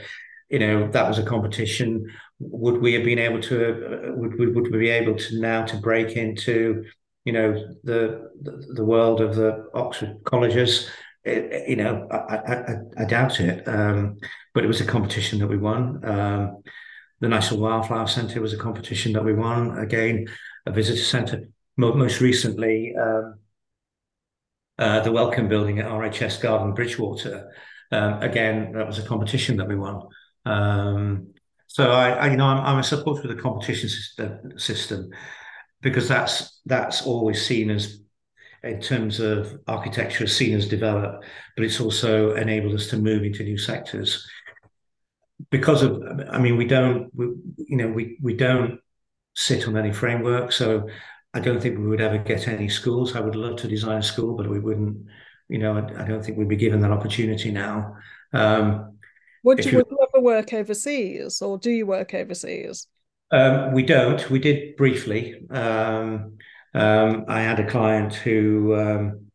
You 0.50 0.58
know, 0.58 0.88
that 0.90 1.08
was 1.08 1.18
a 1.18 1.24
competition. 1.24 2.06
Would 2.40 2.80
we 2.80 2.92
have 2.94 3.04
been 3.04 3.20
able 3.20 3.40
to? 3.42 4.10
Uh, 4.10 4.12
would 4.16 4.36
we 4.38 4.48
would 4.50 4.72
we 4.72 4.78
be 4.78 4.90
able 4.90 5.14
to 5.16 5.40
now 5.40 5.64
to 5.64 5.76
break 5.76 6.16
into? 6.16 6.84
You 7.24 7.32
know, 7.32 7.74
the, 7.84 8.28
the 8.74 8.84
world 8.84 9.22
of 9.22 9.34
the 9.34 9.70
Oxford 9.72 10.18
colleges 10.24 10.90
it, 11.24 11.68
you 11.68 11.76
know, 11.76 12.06
I, 12.10 12.36
I, 12.36 12.74
I 12.98 13.04
doubt 13.04 13.40
it. 13.40 13.66
Um, 13.66 14.18
but 14.52 14.64
it 14.64 14.68
was 14.68 14.80
a 14.80 14.86
competition 14.86 15.38
that 15.40 15.48
we 15.48 15.56
won. 15.56 16.04
Um, 16.04 16.62
the 17.20 17.28
National 17.28 17.60
Wildflower 17.60 18.06
Centre 18.06 18.40
was 18.40 18.52
a 18.52 18.58
competition 18.58 19.12
that 19.14 19.24
we 19.24 19.32
won. 19.32 19.78
Again, 19.78 20.26
a 20.66 20.72
visitor 20.72 21.02
centre. 21.02 21.48
Most 21.76 22.20
recently, 22.20 22.94
um, 22.96 23.40
uh, 24.78 25.00
the 25.00 25.10
Welcome 25.12 25.48
Building 25.48 25.78
at 25.80 25.86
RHS 25.86 26.40
Garden 26.40 26.74
Bridgewater. 26.74 27.50
Um, 27.90 28.22
again, 28.22 28.72
that 28.72 28.86
was 28.86 28.98
a 28.98 29.06
competition 29.06 29.56
that 29.56 29.68
we 29.68 29.76
won. 29.76 30.02
Um, 30.44 31.34
so 31.66 31.90
I, 31.90 32.10
I, 32.10 32.30
you 32.30 32.36
know, 32.36 32.46
I'm, 32.46 32.64
I'm 32.64 32.78
a 32.78 32.84
supporter 32.84 33.28
of 33.28 33.36
the 33.36 33.42
competition 33.42 33.88
system, 33.88 34.58
system 34.58 35.10
because 35.80 36.08
that's 36.08 36.60
that's 36.66 37.06
always 37.06 37.44
seen 37.44 37.70
as 37.70 37.98
in 38.64 38.80
terms 38.80 39.20
of 39.20 39.58
architecture 39.66 40.26
seen 40.26 40.56
as 40.56 40.68
developed, 40.68 41.24
but 41.56 41.64
it's 41.64 41.80
also 41.80 42.34
enabled 42.34 42.74
us 42.74 42.88
to 42.88 42.96
move 42.96 43.22
into 43.22 43.44
new 43.44 43.58
sectors. 43.58 44.26
Because 45.50 45.82
of, 45.82 46.02
I 46.30 46.38
mean, 46.38 46.56
we 46.56 46.64
don't, 46.64 47.10
we, 47.14 47.26
you 47.56 47.76
know, 47.76 47.88
we 47.88 48.18
we 48.22 48.34
don't 48.34 48.80
sit 49.34 49.68
on 49.68 49.76
any 49.76 49.92
framework, 49.92 50.52
so 50.52 50.88
I 51.34 51.40
don't 51.40 51.60
think 51.60 51.78
we 51.78 51.86
would 51.86 52.00
ever 52.00 52.18
get 52.18 52.48
any 52.48 52.68
schools. 52.68 53.14
I 53.14 53.20
would 53.20 53.36
love 53.36 53.56
to 53.56 53.68
design 53.68 53.98
a 53.98 54.02
school, 54.02 54.36
but 54.36 54.48
we 54.48 54.60
wouldn't. 54.60 55.06
You 55.48 55.58
know, 55.58 55.76
I, 55.76 56.02
I 56.02 56.06
don't 56.06 56.24
think 56.24 56.38
we'd 56.38 56.48
be 56.48 56.56
given 56.56 56.80
that 56.80 56.90
opportunity 56.90 57.50
now. 57.50 57.96
Um, 58.32 58.98
would 59.42 59.62
you, 59.64 59.72
you, 59.72 59.76
would 59.78 59.86
you 59.90 59.98
ever 60.14 60.22
work 60.22 60.52
overseas, 60.54 61.42
or 61.42 61.58
do 61.58 61.70
you 61.70 61.86
work 61.86 62.14
overseas? 62.14 62.86
Um, 63.30 63.72
we 63.72 63.82
don't. 63.82 64.30
We 64.30 64.38
did 64.38 64.76
briefly. 64.76 65.46
Um, 65.50 66.38
um, 66.74 67.24
I 67.28 67.40
had 67.42 67.60
a 67.60 67.70
client 67.70 68.14
who 68.14 68.74
um, 68.74 69.26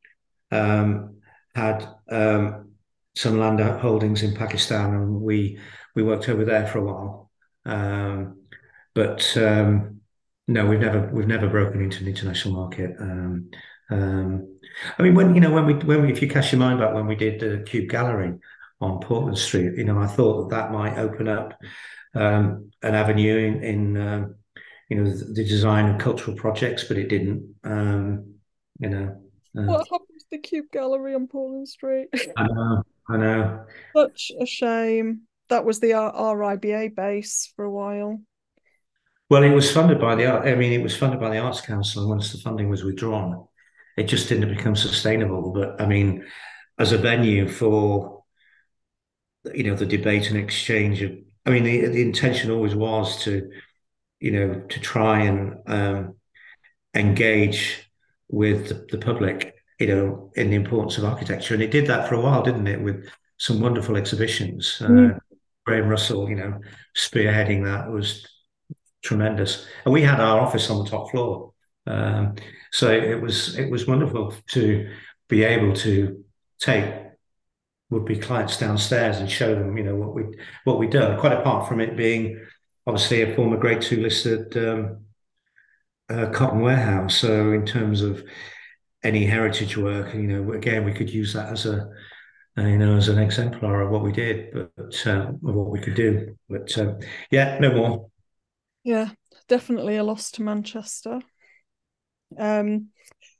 um, 0.52 1.22
had 1.56 1.88
um, 2.12 2.72
some 3.16 3.40
land 3.40 3.62
holdings 3.62 4.24
in 4.24 4.36
Pakistan, 4.36 4.94
and 4.94 5.22
we 5.22 5.58
we 5.96 6.04
worked 6.04 6.28
over 6.30 6.44
there 6.44 6.68
for 6.68 6.80
a 6.80 6.84
while. 6.84 7.32
Um, 7.66 8.42
but 8.94 9.38
um, 9.38 10.02
no, 10.48 10.66
we've 10.66 10.80
never 10.80 11.10
we've 11.14 11.28
never 11.28 11.48
broken 11.48 11.82
into 11.82 12.02
an 12.02 12.10
international 12.10 12.54
market. 12.54 12.96
I 14.98 15.02
mean, 15.02 15.16
when 15.16 15.34
you 15.34 15.42
know 15.42 15.52
when 15.52 15.66
we 15.66 15.74
when 15.74 16.02
we 16.04 16.12
if 16.12 16.22
you 16.22 16.28
cast 16.28 16.52
your 16.52 16.60
mind 16.60 16.80
back 16.80 16.94
when 16.94 17.08
we 17.08 17.16
did 17.16 17.40
the 17.40 17.64
Cube 17.66 17.90
Gallery 17.90 18.34
on 18.82 19.00
Portland 19.00 19.38
Street, 19.38 19.78
you 19.78 19.86
know, 19.86 19.98
I 19.98 20.08
thought 20.08 20.50
that 20.50 20.56
that 20.56 20.72
might 20.72 20.98
open 20.98 21.28
up 21.28 21.54
an 22.14 22.72
avenue 22.84 23.38
in, 23.38 23.64
in 23.64 24.36
you 24.90 24.98
know 24.98 25.10
the, 25.10 25.46
design 25.46 25.94
of 25.94 26.02
cultural 26.02 26.36
projects, 26.36 26.84
but 26.84 26.98
it 26.98 27.08
didn't. 27.08 27.56
Um, 27.64 28.36
you 28.80 28.90
know. 28.90 29.16
Uh, 29.58 29.64
what 29.64 29.88
happened 29.92 30.20
to 30.20 30.26
the 30.32 30.40
Cube 30.40 30.66
Gallery 30.72 31.16
on 31.16 31.28
Portland 31.28 31.68
Street? 31.68 32.10
I 32.38 32.48
know. 32.48 32.84
I 33.08 33.18
know. 33.18 33.66
Such 33.96 34.32
a 34.40 34.46
shame. 34.46 35.22
That 35.50 35.66
was 35.66 35.80
the 35.80 35.92
RIBA 35.92 36.96
base 36.96 37.52
for 37.56 37.66
a 37.66 37.72
while. 37.72 38.20
Well, 39.30 39.44
it 39.44 39.54
was 39.54 39.72
funded 39.72 40.00
by 40.00 40.16
the 40.16 40.26
art. 40.26 40.48
I 40.48 40.56
mean, 40.56 40.74
it 40.74 40.82
was 40.82 40.98
funded 40.98 41.20
by 41.20 41.30
the 41.30 41.38
Arts 41.38 41.62
Council, 41.62 42.02
and 42.02 42.10
once 42.10 42.32
the 42.32 42.40
funding 42.40 42.70
was 42.70 42.84
withdrawn, 42.84 43.48
it 43.96 44.04
just 44.04 44.28
didn't 44.28 44.56
become 44.56 44.76
sustainable. 44.76 45.52
But 45.54 45.80
I 45.80 45.86
mean, 45.86 46.26
as 46.80 46.92
a 46.92 46.98
venue 46.98 47.48
for 47.48 48.24
you 49.54 49.64
know 49.64 49.76
the 49.76 49.86
debate 49.86 50.30
and 50.30 50.38
exchange 50.38 51.02
of, 51.02 51.12
I 51.46 51.52
mean, 51.52 51.64
the, 51.64 51.86
the 51.88 52.02
intention 52.02 52.50
always 52.50 52.76
was 52.76 53.24
to 53.24 53.50
you 54.20 54.32
know, 54.32 54.62
to 54.70 54.80
try 54.80 55.22
and 55.22 55.58
um, 55.68 56.16
engage 56.94 57.90
with 58.30 58.70
the, 58.70 58.86
the, 58.92 58.98
public, 58.98 59.56
you 59.80 59.88
know, 59.88 60.32
in 60.36 60.50
the 60.50 60.56
importance 60.56 60.98
of 60.98 61.06
architecture. 61.06 61.54
And 61.54 61.64
it 61.64 61.72
did 61.72 61.88
that 61.88 62.08
for 62.08 62.16
a 62.16 62.22
while, 62.22 62.44
didn't 62.44 62.68
it? 62.68 62.82
With 62.82 63.08
some 63.38 63.62
wonderful 63.62 63.98
exhibitions. 63.98 64.78
Mm. 64.80 65.16
Uh, 65.16 65.20
Graham 65.66 65.88
Russell, 65.88 66.30
you 66.30 66.36
know, 66.36 66.60
spearheading 66.98 67.66
that 67.66 67.90
was 67.92 68.28
tremendous. 69.04 69.68
And 69.86 69.94
we 69.94 70.02
had 70.02 70.20
our 70.20 70.40
office 70.40 70.70
on 70.70 70.84
the 70.84 70.90
top 70.90 71.12
floor. 71.12 71.54
Um, 71.88 72.36
so 72.72 72.92
it 72.92 73.20
was 73.22 73.58
it 73.58 73.70
was 73.70 73.88
wonderful 73.88 74.34
to 74.52 74.90
be 75.28 75.44
able 75.44 75.74
to 75.78 76.24
take 76.60 76.86
would 77.90 78.06
be 78.06 78.18
clients 78.18 78.58
downstairs 78.58 79.18
and 79.18 79.30
show 79.30 79.56
them, 79.56 79.78
you 79.78 79.84
know, 79.84 79.96
what 79.96 80.14
we 80.14 80.24
what 80.64 80.78
we'd 80.78 80.92
done. 80.92 81.20
Quite 81.20 81.34
apart 81.34 81.68
from 81.68 81.80
it 81.80 81.98
being 81.98 82.40
obviously 82.90 83.22
a 83.22 83.36
former 83.36 83.58
Grade 83.58 83.82
Two 83.82 84.02
listed 84.02 84.58
um, 84.58 85.06
uh, 86.10 86.30
cotton 86.32 86.62
warehouse. 86.62 87.16
So 87.16 87.52
in 87.52 87.66
terms 87.66 88.02
of 88.02 88.24
any 89.04 89.26
heritage 89.26 89.78
work, 89.78 90.14
you 90.14 90.24
know, 90.24 90.54
again, 90.54 90.84
we 90.84 90.94
could 90.94 91.10
use 91.10 91.34
that 91.34 91.52
as 91.52 91.66
a 91.66 91.90
uh, 92.58 92.64
you 92.64 92.78
know 92.78 92.98
as 92.98 93.08
an 93.08 93.20
exemplar 93.20 93.82
of 93.82 93.92
what 93.92 94.04
we 94.04 94.12
did, 94.12 94.52
but 94.54 95.08
uh, 95.08 95.30
of 95.30 95.38
what 95.40 95.70
we 95.70 95.80
could 95.80 95.96
do. 95.96 96.36
But 96.50 96.76
uh, 96.78 96.96
yeah, 97.32 97.60
no 97.60 97.74
more. 97.74 98.10
Yeah, 98.84 99.10
definitely 99.48 99.98
a 99.98 100.04
loss 100.04 100.32
to 100.32 100.42
Manchester. 100.42 101.20
Um, 102.38 102.88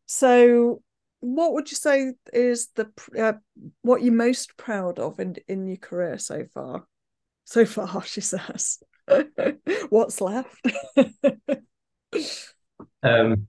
so 0.06 0.82
what 1.22 1.54
would 1.54 1.72
you 1.72 1.76
say 1.76 2.14
is 2.32 2.70
the 2.76 2.92
uh, 3.18 3.34
what 3.82 4.04
you're 4.04 4.14
most 4.14 4.58
proud 4.58 5.00
of 5.00 5.20
in 5.20 5.36
in 5.48 5.68
your 5.68 5.78
career 5.78 6.18
so 6.20 6.46
far? 6.54 6.86
So 7.50 7.66
far, 7.66 8.04
she 8.06 8.22
says. 8.22 8.78
What's 9.90 10.22
left? 10.22 10.56
um, 13.02 13.48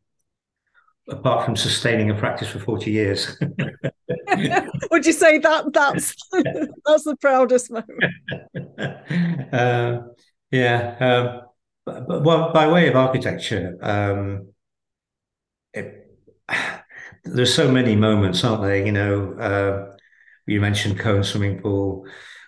apart 1.07 1.45
from 1.45 1.55
sustaining 1.55 2.11
a 2.11 2.15
practice 2.15 2.49
for 2.49 2.61
40 2.61 2.91
years. 2.91 3.37
Would 4.91 5.05
you 5.05 5.13
say 5.13 5.39
that 5.39 5.73
that's 5.73 6.17
that's 6.87 7.05
the 7.05 7.17
proudest 7.21 7.71
moment? 7.71 9.53
Uh, 9.53 9.99
yeah. 10.51 10.97
Um, 10.99 11.43
but, 11.85 12.25
well, 12.25 12.53
by 12.55 12.69
way 12.69 12.89
of 12.89 12.97
architecture, 12.97 13.77
um, 13.83 14.53
it, 15.75 16.11
there's 17.25 17.53
so 17.53 17.71
many 17.71 17.97
moments, 17.97 18.43
aren't 18.45 18.63
there? 18.63 18.87
You 18.87 18.93
know, 18.93 19.35
uh, 19.35 19.97
you 20.47 20.59
mentioned 20.59 20.99
Colne 20.99 21.23
swimming 21.23 21.61
pool. 21.61 22.07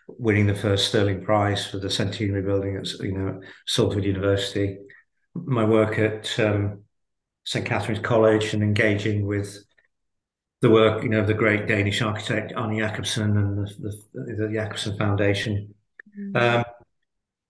Winning 0.09 0.47
the 0.47 0.55
first 0.55 0.89
Stirling 0.89 1.25
Prize 1.25 1.67
for 1.67 1.79
the 1.79 1.91
centenary 1.91 2.43
building 2.43 2.77
at 2.77 2.89
you 3.01 3.13
know 3.13 3.41
Salford 3.67 4.05
University, 4.05 4.79
my 5.35 5.65
work 5.65 5.99
at 5.99 6.39
um, 6.41 6.83
St 7.45 7.65
Catherine's 7.65 8.01
College 8.01 8.55
and 8.55 8.63
engaging 8.63 9.27
with 9.27 9.59
the 10.61 10.71
work 10.71 11.03
you 11.03 11.09
know 11.09 11.21
of 11.21 11.27
the 11.27 11.35
great 11.35 11.67
Danish 11.67 12.03
architect 12.03 12.53
Arne 12.55 12.79
Jacobsen 12.79 13.37
and 13.37 13.59
the, 13.59 13.93
the, 14.13 14.35
the 14.37 14.53
Jacobsen 14.53 14.97
Foundation. 14.97 15.75
Mm-hmm. 16.19 16.37
Um, 16.37 16.65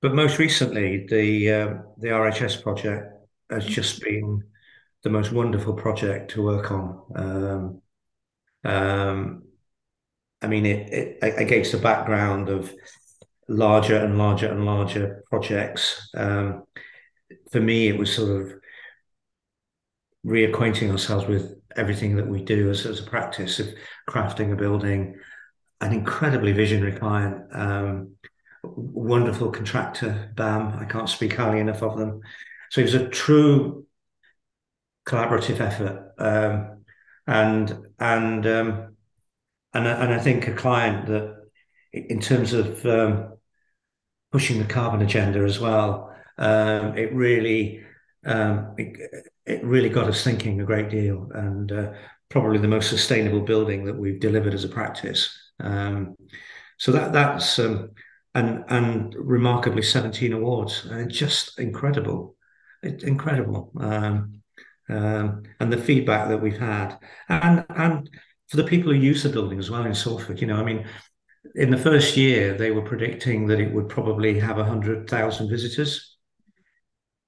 but 0.01 0.15
most 0.15 0.39
recently, 0.39 1.07
the 1.09 1.51
uh, 1.51 1.75
the 1.99 2.09
RHS 2.09 2.63
project 2.63 3.13
has 3.51 3.65
just 3.65 4.03
been 4.03 4.43
the 5.03 5.11
most 5.11 5.33
wonderful 5.33 5.75
project 5.75 6.33
to 6.33 6.43
work 6.43 6.71
on. 6.71 7.03
Um, 7.15 7.83
um, 8.65 9.43
I 10.43 10.49
mean, 10.49 10.67
it, 10.67 10.93
it, 10.93 11.19
against 11.39 11.73
the 11.73 11.79
background 11.79 12.49
of 12.49 12.73
larger 13.49 13.97
and 13.97 14.19
larger 14.19 14.49
and 14.49 14.65
larger 14.65 15.25
projects. 15.31 16.11
Um, 16.15 16.65
for 17.51 17.61
me, 17.61 17.89
it 17.89 17.99
was 17.99 18.15
sort 18.15 18.41
of 18.41 18.53
reacquainting 20.27 20.91
ourselves 20.91 21.27
with 21.27 21.55
everything 21.77 22.17
that 22.17 22.29
we 22.29 22.43
do 22.43 22.71
as, 22.71 22.87
as 22.87 23.01
a 23.01 23.05
practice 23.05 23.59
of 23.59 23.69
crafting 24.09 24.53
a 24.53 24.57
building, 24.57 25.17
an 25.81 25.93
incredibly 25.93 26.53
visionary 26.53 26.93
client, 26.93 27.43
um, 27.53 28.13
wonderful 28.63 29.51
contractor, 29.51 30.31
BAM. 30.35 30.79
I 30.79 30.85
can't 30.85 31.09
speak 31.09 31.35
highly 31.35 31.61
enough 31.61 31.83
of 31.83 31.99
them. 31.99 32.21
So 32.71 32.81
it 32.81 32.85
was 32.85 32.95
a 32.95 33.09
true 33.09 33.87
collaborative 35.07 35.61
effort, 35.61 36.13
um, 36.19 36.85
and 37.27 37.87
and 37.99 38.47
um, 39.75 39.87
and 39.87 40.03
and 40.03 40.15
I 40.15 40.19
think 40.19 40.49
a 40.49 40.53
client 40.53 41.07
that, 41.07 41.37
in 41.93 42.21
terms 42.21 42.53
of 42.53 42.85
um, 42.87 43.35
pushing 44.31 44.59
the 44.59 44.65
carbon 44.65 45.03
agenda 45.03 45.41
as 45.45 45.59
well, 45.59 46.15
um, 46.39 46.97
it 46.97 47.13
really 47.13 47.83
um, 48.25 48.75
it, 48.79 49.25
it, 49.47 49.65
really 49.65 49.89
got 49.89 50.09
us 50.09 50.23
thinking 50.23 50.61
a 50.61 50.65
great 50.65 50.91
deal, 50.91 51.29
and 51.35 51.73
uh, 51.73 51.93
probably 52.29 52.59
the 52.59 52.69
most 52.69 52.89
sustainable 52.89 53.41
building 53.41 53.85
that 53.85 53.97
we've 53.97 54.21
delivered 54.21 54.55
as 54.55 54.65
a 54.65 54.69
practice. 54.69 55.37
Um, 55.61 56.17
so 56.79 56.93
that 56.93 57.13
that's 57.13 57.59
and 58.35 58.65
and 58.69 59.15
remarkably 59.17 59.83
17 59.83 60.33
awards, 60.33 60.87
uh, 60.91 61.05
just 61.09 61.59
incredible, 61.59 62.37
it, 62.83 63.03
incredible. 63.03 63.71
Um, 63.79 64.43
um, 64.89 65.43
and 65.61 65.73
the 65.73 65.79
feedback 65.79 66.29
that 66.29 66.43
we've 66.43 66.59
had, 66.59 66.99
and 67.29 67.65
and 67.69 68.11
for 68.53 68.59
the 68.59 68.65
people 68.65 68.93
who 68.93 68.99
use 68.99 69.23
the 69.23 69.31
building 69.31 69.59
as 69.59 69.71
well 69.71 69.87
in 69.87 69.95
Salford. 69.95 70.39
You 70.39 70.47
know, 70.47 70.57
I 70.57 70.63
mean, 70.63 70.85
in 71.55 71.71
the 71.71 71.79
first 71.79 72.19
year 72.19 72.53
they 72.53 72.71
were 72.71 72.83
predicting 72.83 73.47
that 73.47 73.59
it 73.59 73.73
would 73.73 73.89
probably 73.89 74.39
have 74.39 74.59
hundred 74.59 75.09
thousand 75.09 75.49
visitors. 75.49 76.19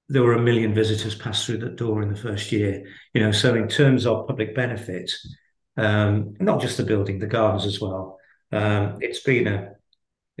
There 0.07 0.21
were 0.21 0.35
a 0.35 0.41
million 0.41 0.75
visitors 0.75 1.15
passed 1.15 1.47
through 1.47 1.57
that 1.59 1.77
door 1.77 2.03
in 2.03 2.09
the 2.09 2.15
first 2.15 2.51
year. 2.51 2.85
You 3.15 3.21
know, 3.21 3.31
so 3.31 3.55
in 3.55 3.67
terms 3.67 4.05
of 4.05 4.27
public 4.27 4.53
benefit, 4.53 5.11
um, 5.77 6.35
not 6.39 6.61
just 6.61 6.77
the 6.77 6.83
building, 6.83 7.17
the 7.17 7.25
gardens 7.25 7.65
as 7.65 7.81
well. 7.81 8.19
Um, 8.51 8.97
it's 9.01 9.21
been 9.21 9.47
a 9.47 9.71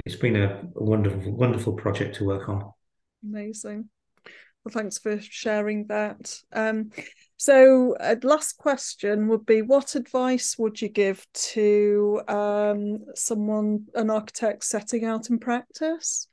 it's 0.05 0.17
been 0.17 0.35
a 0.35 0.61
wonderful 0.75 1.31
wonderful 1.31 1.73
project 1.73 2.17
to 2.17 2.25
work 2.25 2.47
on. 2.47 2.71
Amazing. 3.23 3.89
Well, 4.63 4.71
thanks 4.71 4.99
for 4.99 5.19
sharing 5.19 5.87
that. 5.87 6.39
Um, 6.53 6.91
so, 7.45 7.95
uh, 7.99 8.15
last 8.23 8.57
question 8.57 9.27
would 9.27 9.45
be: 9.45 9.61
What 9.61 9.93
advice 9.93 10.57
would 10.57 10.81
you 10.81 10.89
give 10.89 11.27
to 11.53 12.21
um, 12.27 13.05
someone, 13.13 13.85
an 13.93 14.09
architect, 14.09 14.63
setting 14.63 15.05
out 15.05 15.29
in 15.29 15.37
practice? 15.37 16.27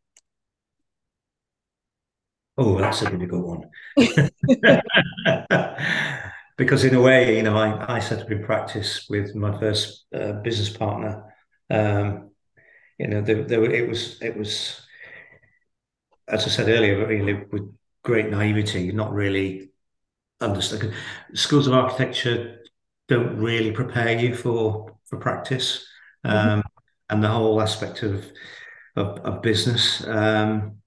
Oh, 2.56 2.78
that's 2.78 3.02
a 3.02 3.10
difficult 3.10 3.46
one. 3.46 3.60
because 6.56 6.84
in 6.84 6.94
a 6.94 7.00
way, 7.02 7.36
you 7.36 7.42
know, 7.42 7.58
I, 7.58 7.96
I 7.96 7.98
set 7.98 8.22
up 8.22 8.30
in 8.30 8.42
practice 8.42 9.06
with 9.10 9.34
my 9.34 9.60
first 9.60 10.06
uh, 10.14 10.40
business 10.40 10.70
partner. 10.70 11.30
Um, 11.68 12.30
you 12.98 13.08
know, 13.08 13.20
there, 13.20 13.44
there, 13.44 13.62
it 13.70 13.86
was 13.86 14.16
it 14.22 14.34
was, 14.34 14.80
as 16.26 16.46
I 16.46 16.48
said 16.48 16.70
earlier, 16.70 17.06
really 17.06 17.34
with 17.52 17.70
great 18.02 18.30
naivety, 18.30 18.92
not 18.92 19.12
really 19.12 19.71
understand. 20.42 20.92
Schools 21.34 21.66
of 21.66 21.72
architecture 21.72 22.58
don't 23.08 23.36
really 23.36 23.72
prepare 23.72 24.18
you 24.18 24.34
for 24.34 24.96
for 25.06 25.18
practice 25.18 25.86
mm-hmm. 26.24 26.36
um, 26.36 26.58
mm-hmm. 26.58 26.68
and 27.10 27.24
the 27.24 27.28
whole 27.28 27.60
aspect 27.60 28.02
of 28.02 28.24
of, 28.96 29.18
of 29.18 29.42
business. 29.42 30.06
Um, 30.06 30.78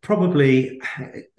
probably, 0.00 0.80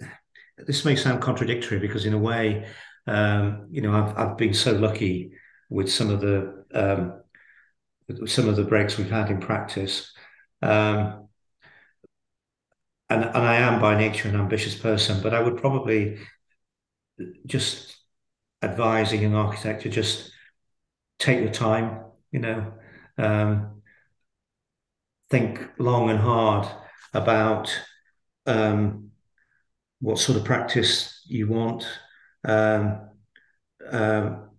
this 0.58 0.84
may 0.84 0.96
sound 0.96 1.22
contradictory 1.22 1.78
because 1.78 2.04
in 2.04 2.14
a 2.14 2.18
way, 2.18 2.66
um, 3.06 3.66
you 3.70 3.82
know, 3.82 3.92
I've 3.92 4.16
I've 4.16 4.36
been 4.36 4.54
so 4.54 4.72
lucky 4.72 5.32
with 5.68 5.90
some 5.90 6.10
of 6.10 6.20
the 6.20 6.64
um, 6.74 7.22
some 8.26 8.48
of 8.48 8.56
the 8.56 8.64
breaks 8.64 8.98
we've 8.98 9.10
had 9.10 9.30
in 9.30 9.40
practice. 9.40 10.12
Um, 10.62 11.28
and 13.10 13.24
and 13.24 13.36
I 13.36 13.56
am 13.56 13.80
by 13.80 13.96
nature 13.98 14.28
an 14.28 14.36
ambitious 14.36 14.74
person, 14.74 15.22
but 15.22 15.34
I 15.34 15.42
would 15.42 15.58
probably 15.58 16.18
just 17.46 17.96
advise 18.62 19.12
a 19.12 19.16
young 19.16 19.34
architect 19.34 19.82
to 19.82 19.88
just 19.88 20.30
take 21.18 21.40
your 21.40 21.52
time, 21.52 22.00
you 22.32 22.40
know, 22.40 22.72
um, 23.18 23.82
think 25.30 25.60
long 25.78 26.10
and 26.10 26.18
hard 26.18 26.66
about 27.14 27.72
um, 28.46 29.10
what 30.00 30.18
sort 30.18 30.38
of 30.38 30.44
practice 30.44 31.22
you 31.26 31.48
want. 31.48 31.86
Um, 32.44 33.00
um, 33.90 34.50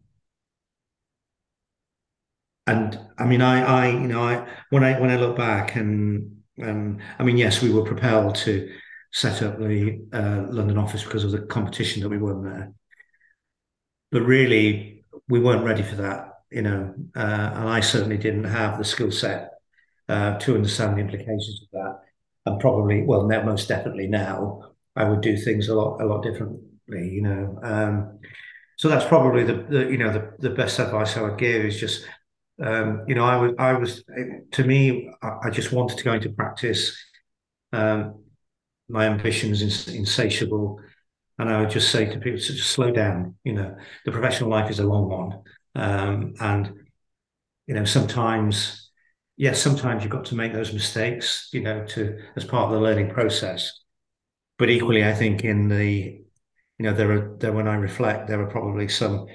and 2.68 3.00
I 3.18 3.26
mean, 3.26 3.42
I, 3.42 3.62
I, 3.64 3.90
you 3.90 4.08
know, 4.08 4.24
I 4.24 4.48
when 4.70 4.84
I 4.84 5.00
when 5.00 5.10
I 5.10 5.16
look 5.18 5.36
back 5.36 5.76
and 5.76 6.41
um, 6.64 7.00
I 7.20 7.24
mean, 7.24 7.38
yes, 7.38 7.62
we 7.62 7.72
were 7.72 7.84
propelled 7.84 8.36
to 8.36 8.72
set 9.14 9.42
up 9.44 9.60
the 9.60 10.02
uh, 10.14 10.46
London 10.50 10.78
office 10.78 11.04
because 11.04 11.24
of 11.24 11.32
the 11.32 11.42
competition 11.42 12.02
that 12.02 12.10
we 12.10 12.18
won 12.18 12.44
there. 12.44 12.74
But 14.12 14.22
really, 14.22 15.04
we 15.28 15.40
weren't 15.40 15.66
ready 15.66 15.84
for 15.84 15.96
that, 15.96 16.40
you 16.50 16.62
know, 16.62 16.94
uh, 17.16 17.20
and 17.20 17.70
I 17.70 17.80
certainly 17.80 18.18
didn't 18.18 18.46
have 18.46 18.78
the 18.78 18.84
skill 18.84 19.12
set 19.12 19.52
uh, 20.10 20.38
to 20.40 20.56
understand 20.56 20.98
the 20.98 21.02
implications 21.02 21.62
of 21.64 21.68
that. 21.72 22.00
And 22.46 22.60
probably, 22.60 23.04
well, 23.04 23.28
now 23.28 23.44
most 23.44 23.68
definitely 23.68 24.08
now, 24.08 24.72
I 24.96 25.08
would 25.08 25.22
do 25.22 25.38
things 25.38 25.70
a 25.70 25.76
lot, 25.76 26.02
a 26.02 26.06
lot 26.06 26.24
differently, 26.24 27.10
you 27.10 27.22
know. 27.22 27.60
Um, 27.64 28.20
so 28.78 28.90
that's 28.90 29.06
probably 29.06 29.44
the, 29.44 29.54
the 29.70 29.92
you 29.92 29.98
know 29.98 30.12
the, 30.12 30.34
the 30.40 30.56
best 30.56 30.80
advice 30.80 31.16
I 31.16 31.22
would 31.22 31.38
give 31.38 31.64
is 31.64 31.80
just 31.80 32.04
um, 32.60 33.06
you 33.08 33.16
know, 33.16 33.26
I 33.26 33.38
was, 33.38 33.54
I 33.58 33.74
was, 33.74 34.04
to 34.52 34.64
me, 34.64 35.12
I, 35.22 35.50
just 35.50 35.72
wanted 35.72 35.98
to 35.98 36.04
go 36.04 36.14
into 36.14 36.30
practice. 36.30 36.96
Um, 37.74 38.24
my 38.90 39.06
ambitions 39.06 39.62
is 39.62 39.88
insatiable, 39.88 40.80
and 41.40 41.50
I 41.50 41.60
would 41.62 41.70
just 41.70 41.92
say 41.92 42.06
to 42.06 42.20
people 42.20 42.40
to 42.40 42.54
just 42.54 42.70
slow 42.70 42.92
down. 42.92 43.36
You 43.44 43.54
know, 43.54 43.78
the 44.06 44.12
professional 44.12 44.50
life 44.50 44.70
is 44.70 44.80
a 44.80 44.86
long 44.86 45.10
one, 45.10 45.42
um, 45.76 46.34
and 46.40 46.74
you 47.68 47.74
know, 47.74 47.86
sometimes, 47.86 48.92
yes, 49.38 49.62
sometimes 49.62 50.04
you've 50.04 50.12
got 50.12 50.26
to 50.26 50.36
make 50.36 50.54
those 50.54 50.74
mistakes. 50.74 51.50
You 51.54 51.62
know, 51.62 51.86
to 51.88 52.20
as 52.36 52.44
part 52.44 52.66
of 52.66 52.72
the 52.72 52.82
learning 52.82 53.12
process. 53.12 53.72
But 54.58 54.70
equally, 54.70 55.04
I 55.04 55.14
think 55.14 55.44
in 55.44 55.70
the, 55.70 56.22
you 56.78 56.86
know, 56.86 56.94
there 56.94 57.12
are 57.12 57.38
there 57.40 57.54
when 57.54 57.68
I 57.68 57.76
reflect, 57.76 58.28
there 58.28 58.42
are 58.42 58.52
probably 58.52 58.88
some 58.88 59.26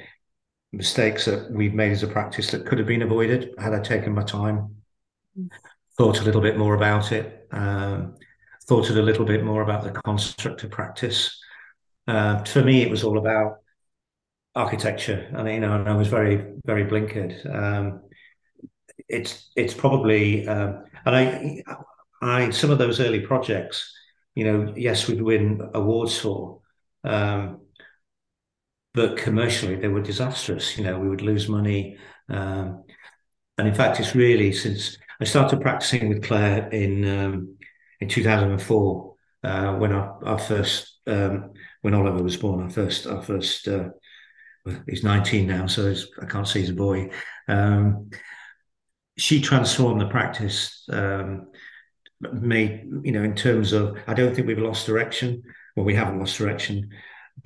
mistakes 0.72 1.24
that 1.24 1.50
we've 1.50 1.74
made 1.74 1.92
as 1.92 2.02
a 2.02 2.08
practice 2.08 2.50
that 2.50 2.66
could 2.66 2.78
have 2.78 2.86
been 2.86 3.02
avoided 3.02 3.54
had 3.58 3.72
I 3.72 3.80
taken 3.80 4.14
my 4.14 4.22
time, 4.22 4.76
thought 5.96 6.20
a 6.20 6.24
little 6.24 6.40
bit 6.40 6.58
more 6.58 6.74
about 6.74 7.12
it, 7.12 7.46
um, 7.52 8.14
thought 8.66 8.90
a 8.90 8.92
little 8.94 9.24
bit 9.24 9.44
more 9.44 9.62
about 9.62 9.84
the 9.84 9.92
construct 10.02 10.64
of 10.64 10.70
practice. 10.70 11.40
Uh, 12.06 12.42
for 12.44 12.62
me, 12.62 12.82
it 12.82 12.90
was 12.90 13.04
all 13.04 13.18
about 13.18 13.58
architecture, 14.54 15.28
and 15.32 15.48
you 15.48 15.60
know, 15.60 15.74
and 15.74 15.88
I 15.88 15.94
was 15.94 16.08
very, 16.08 16.54
very 16.64 16.84
blinkered. 16.84 17.54
Um, 17.54 18.02
it's 19.08 19.50
it's 19.56 19.74
probably, 19.74 20.46
um, 20.48 20.84
and 21.04 21.16
I, 21.16 21.62
I 22.22 22.50
some 22.50 22.70
of 22.70 22.78
those 22.78 23.00
early 23.00 23.20
projects, 23.20 23.92
you 24.34 24.44
know, 24.44 24.72
yes, 24.76 25.08
we'd 25.08 25.22
win 25.22 25.60
awards 25.74 26.18
for. 26.18 26.60
Um, 27.04 27.60
but 28.96 29.18
commercially 29.18 29.76
they 29.76 29.88
were 29.88 30.00
disastrous. 30.00 30.76
You 30.76 30.84
know, 30.84 30.98
we 30.98 31.08
would 31.08 31.20
lose 31.20 31.48
money. 31.48 31.98
Um, 32.30 32.82
and 33.58 33.68
in 33.68 33.74
fact, 33.74 34.00
it's 34.00 34.14
really 34.14 34.52
since 34.52 34.96
I 35.20 35.24
started 35.24 35.60
practicing 35.60 36.08
with 36.08 36.24
Claire 36.24 36.68
in 36.70 37.06
um, 37.06 37.56
in 38.00 38.08
2004 38.08 39.14
uh, 39.44 39.74
when 39.74 39.92
our, 39.92 40.18
our 40.24 40.38
first 40.38 40.98
um, 41.06 41.52
when 41.82 41.94
Oliver 41.94 42.22
was 42.22 42.38
born. 42.38 42.62
Our 42.62 42.70
first 42.70 43.06
our 43.06 43.22
first 43.22 43.68
uh, 43.68 43.90
he's 44.88 45.04
19 45.04 45.46
now, 45.46 45.66
so 45.66 45.94
I 46.20 46.24
can't 46.24 46.48
see 46.48 46.60
he's 46.60 46.70
a 46.70 46.74
boy. 46.74 47.10
Um, 47.48 48.10
she 49.18 49.40
transformed 49.40 50.00
the 50.00 50.08
practice. 50.08 50.84
Um, 50.90 51.48
made 52.32 52.88
you 53.02 53.12
know 53.12 53.22
in 53.22 53.34
terms 53.34 53.74
of 53.74 53.98
I 54.06 54.14
don't 54.14 54.34
think 54.34 54.46
we've 54.46 54.58
lost 54.58 54.86
direction. 54.86 55.42
Well, 55.76 55.84
we 55.84 55.94
haven't 55.94 56.18
lost 56.18 56.38
direction, 56.38 56.88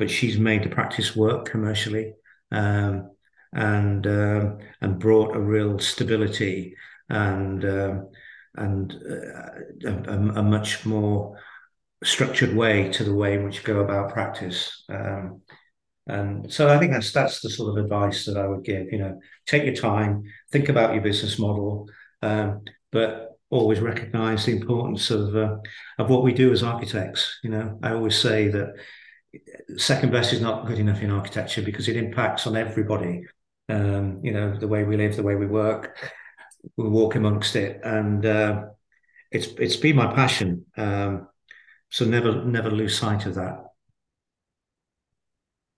but 0.00 0.10
she's 0.10 0.38
made 0.38 0.64
the 0.64 0.68
practice 0.70 1.14
work 1.14 1.44
commercially 1.44 2.14
um, 2.50 3.10
and 3.52 4.06
um, 4.06 4.58
and 4.80 4.98
brought 4.98 5.36
a 5.36 5.40
real 5.40 5.78
stability 5.78 6.74
and 7.10 7.64
um, 7.66 8.08
and 8.56 8.94
uh, 8.94 9.90
a, 9.90 10.40
a, 10.40 10.42
much 10.42 10.86
more 10.86 11.38
structured 12.02 12.56
way 12.56 12.90
to 12.90 13.04
the 13.04 13.14
way 13.14 13.34
in 13.34 13.44
which 13.44 13.58
you 13.58 13.62
go 13.62 13.80
about 13.80 14.12
practice. 14.12 14.84
Um, 14.88 15.42
and 16.06 16.50
so 16.50 16.74
I 16.74 16.78
think 16.78 16.92
that's 16.92 17.12
that's 17.12 17.42
the 17.42 17.50
sort 17.50 17.76
of 17.76 17.84
advice 17.84 18.24
that 18.24 18.38
I 18.38 18.46
would 18.46 18.64
give. 18.64 18.90
You 18.90 19.00
know, 19.00 19.20
take 19.46 19.64
your 19.64 19.74
time, 19.74 20.24
think 20.50 20.70
about 20.70 20.94
your 20.94 21.02
business 21.02 21.38
model, 21.38 21.90
but 22.22 23.36
always 23.50 23.80
recognise 23.80 24.46
the 24.46 24.52
importance 24.52 25.10
of 25.10 25.36
uh, 25.36 25.56
of 25.98 26.08
what 26.08 26.22
we 26.22 26.32
do 26.32 26.52
as 26.52 26.62
architects. 26.62 27.38
You 27.44 27.50
know, 27.50 27.78
I 27.82 27.92
always 27.92 28.16
say 28.16 28.48
that 28.48 28.76
second 29.76 30.12
best 30.12 30.32
is 30.32 30.40
not 30.40 30.66
good 30.66 30.78
enough 30.78 31.02
in 31.02 31.10
architecture 31.10 31.62
because 31.62 31.88
it 31.88 31.96
impacts 31.96 32.46
on 32.46 32.56
everybody. 32.56 33.24
Um, 33.68 34.20
you 34.22 34.32
know, 34.32 34.56
the 34.56 34.68
way 34.68 34.84
we 34.84 34.96
live, 34.96 35.16
the 35.16 35.22
way 35.22 35.36
we 35.36 35.46
work, 35.46 35.96
we 36.76 36.88
walk 36.88 37.14
amongst 37.14 37.54
it, 37.56 37.80
and 37.84 38.24
uh, 38.26 38.64
it's 39.30 39.46
it's 39.58 39.76
been 39.76 39.96
my 39.96 40.12
passion. 40.12 40.66
Um, 40.76 41.28
so 41.88 42.04
never 42.04 42.44
never 42.44 42.70
lose 42.70 42.98
sight 42.98 43.26
of 43.26 43.36
that. 43.36 43.64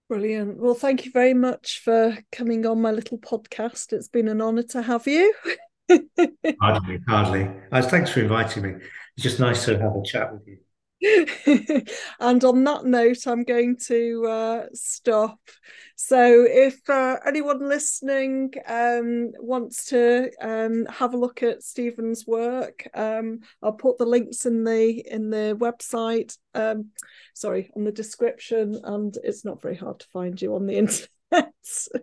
Brilliant. 0.08 0.58
Well, 0.58 0.74
thank 0.74 1.04
you 1.04 1.10
very 1.10 1.34
much 1.34 1.80
for 1.82 2.18
coming 2.30 2.66
on 2.66 2.82
my 2.82 2.90
little 2.90 3.18
podcast. 3.18 3.92
It's 3.92 4.08
been 4.08 4.28
an 4.28 4.42
honour 4.42 4.64
to 4.64 4.82
have 4.82 5.06
you. 5.06 5.32
hardly, 6.60 6.98
hardly. 7.08 7.50
Uh, 7.70 7.82
thanks 7.82 8.10
for 8.10 8.20
inviting 8.20 8.62
me. 8.62 8.70
It's 9.16 9.22
just 9.22 9.40
nice 9.40 9.64
to 9.64 9.78
have 9.78 9.96
a 9.96 10.02
chat 10.04 10.32
with 10.32 10.46
you. 10.46 10.58
and 12.20 12.44
on 12.44 12.64
that 12.64 12.84
note, 12.84 13.26
I'm 13.26 13.42
going 13.42 13.76
to 13.86 14.26
uh, 14.26 14.66
stop. 14.72 15.40
So, 15.96 16.46
if 16.48 16.88
uh, 16.88 17.16
anyone 17.26 17.68
listening 17.68 18.52
um, 18.66 19.32
wants 19.38 19.86
to 19.86 20.30
um, 20.40 20.86
have 20.86 21.14
a 21.14 21.16
look 21.16 21.42
at 21.42 21.62
Stephen's 21.62 22.26
work, 22.26 22.88
um, 22.94 23.40
I'll 23.62 23.72
put 23.72 23.98
the 23.98 24.06
links 24.06 24.46
in 24.46 24.64
the 24.64 25.02
in 25.06 25.30
the 25.30 25.56
website. 25.58 26.36
Um, 26.54 26.90
sorry, 27.34 27.70
on 27.76 27.84
the 27.84 27.92
description, 27.92 28.80
and 28.84 29.16
it's 29.24 29.44
not 29.44 29.60
very 29.60 29.76
hard 29.76 30.00
to 30.00 30.06
find 30.12 30.40
you 30.40 30.54
on 30.54 30.66
the 30.66 30.78
internet. 31.32 31.52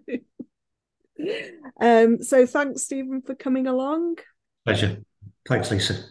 Um, 1.82 2.24
so, 2.24 2.46
thanks, 2.46 2.84
Stephen, 2.84 3.22
for 3.22 3.36
coming 3.36 3.68
along. 3.68 4.16
Pleasure. 4.66 5.04
Thanks, 5.46 5.70
Lisa. 5.70 6.06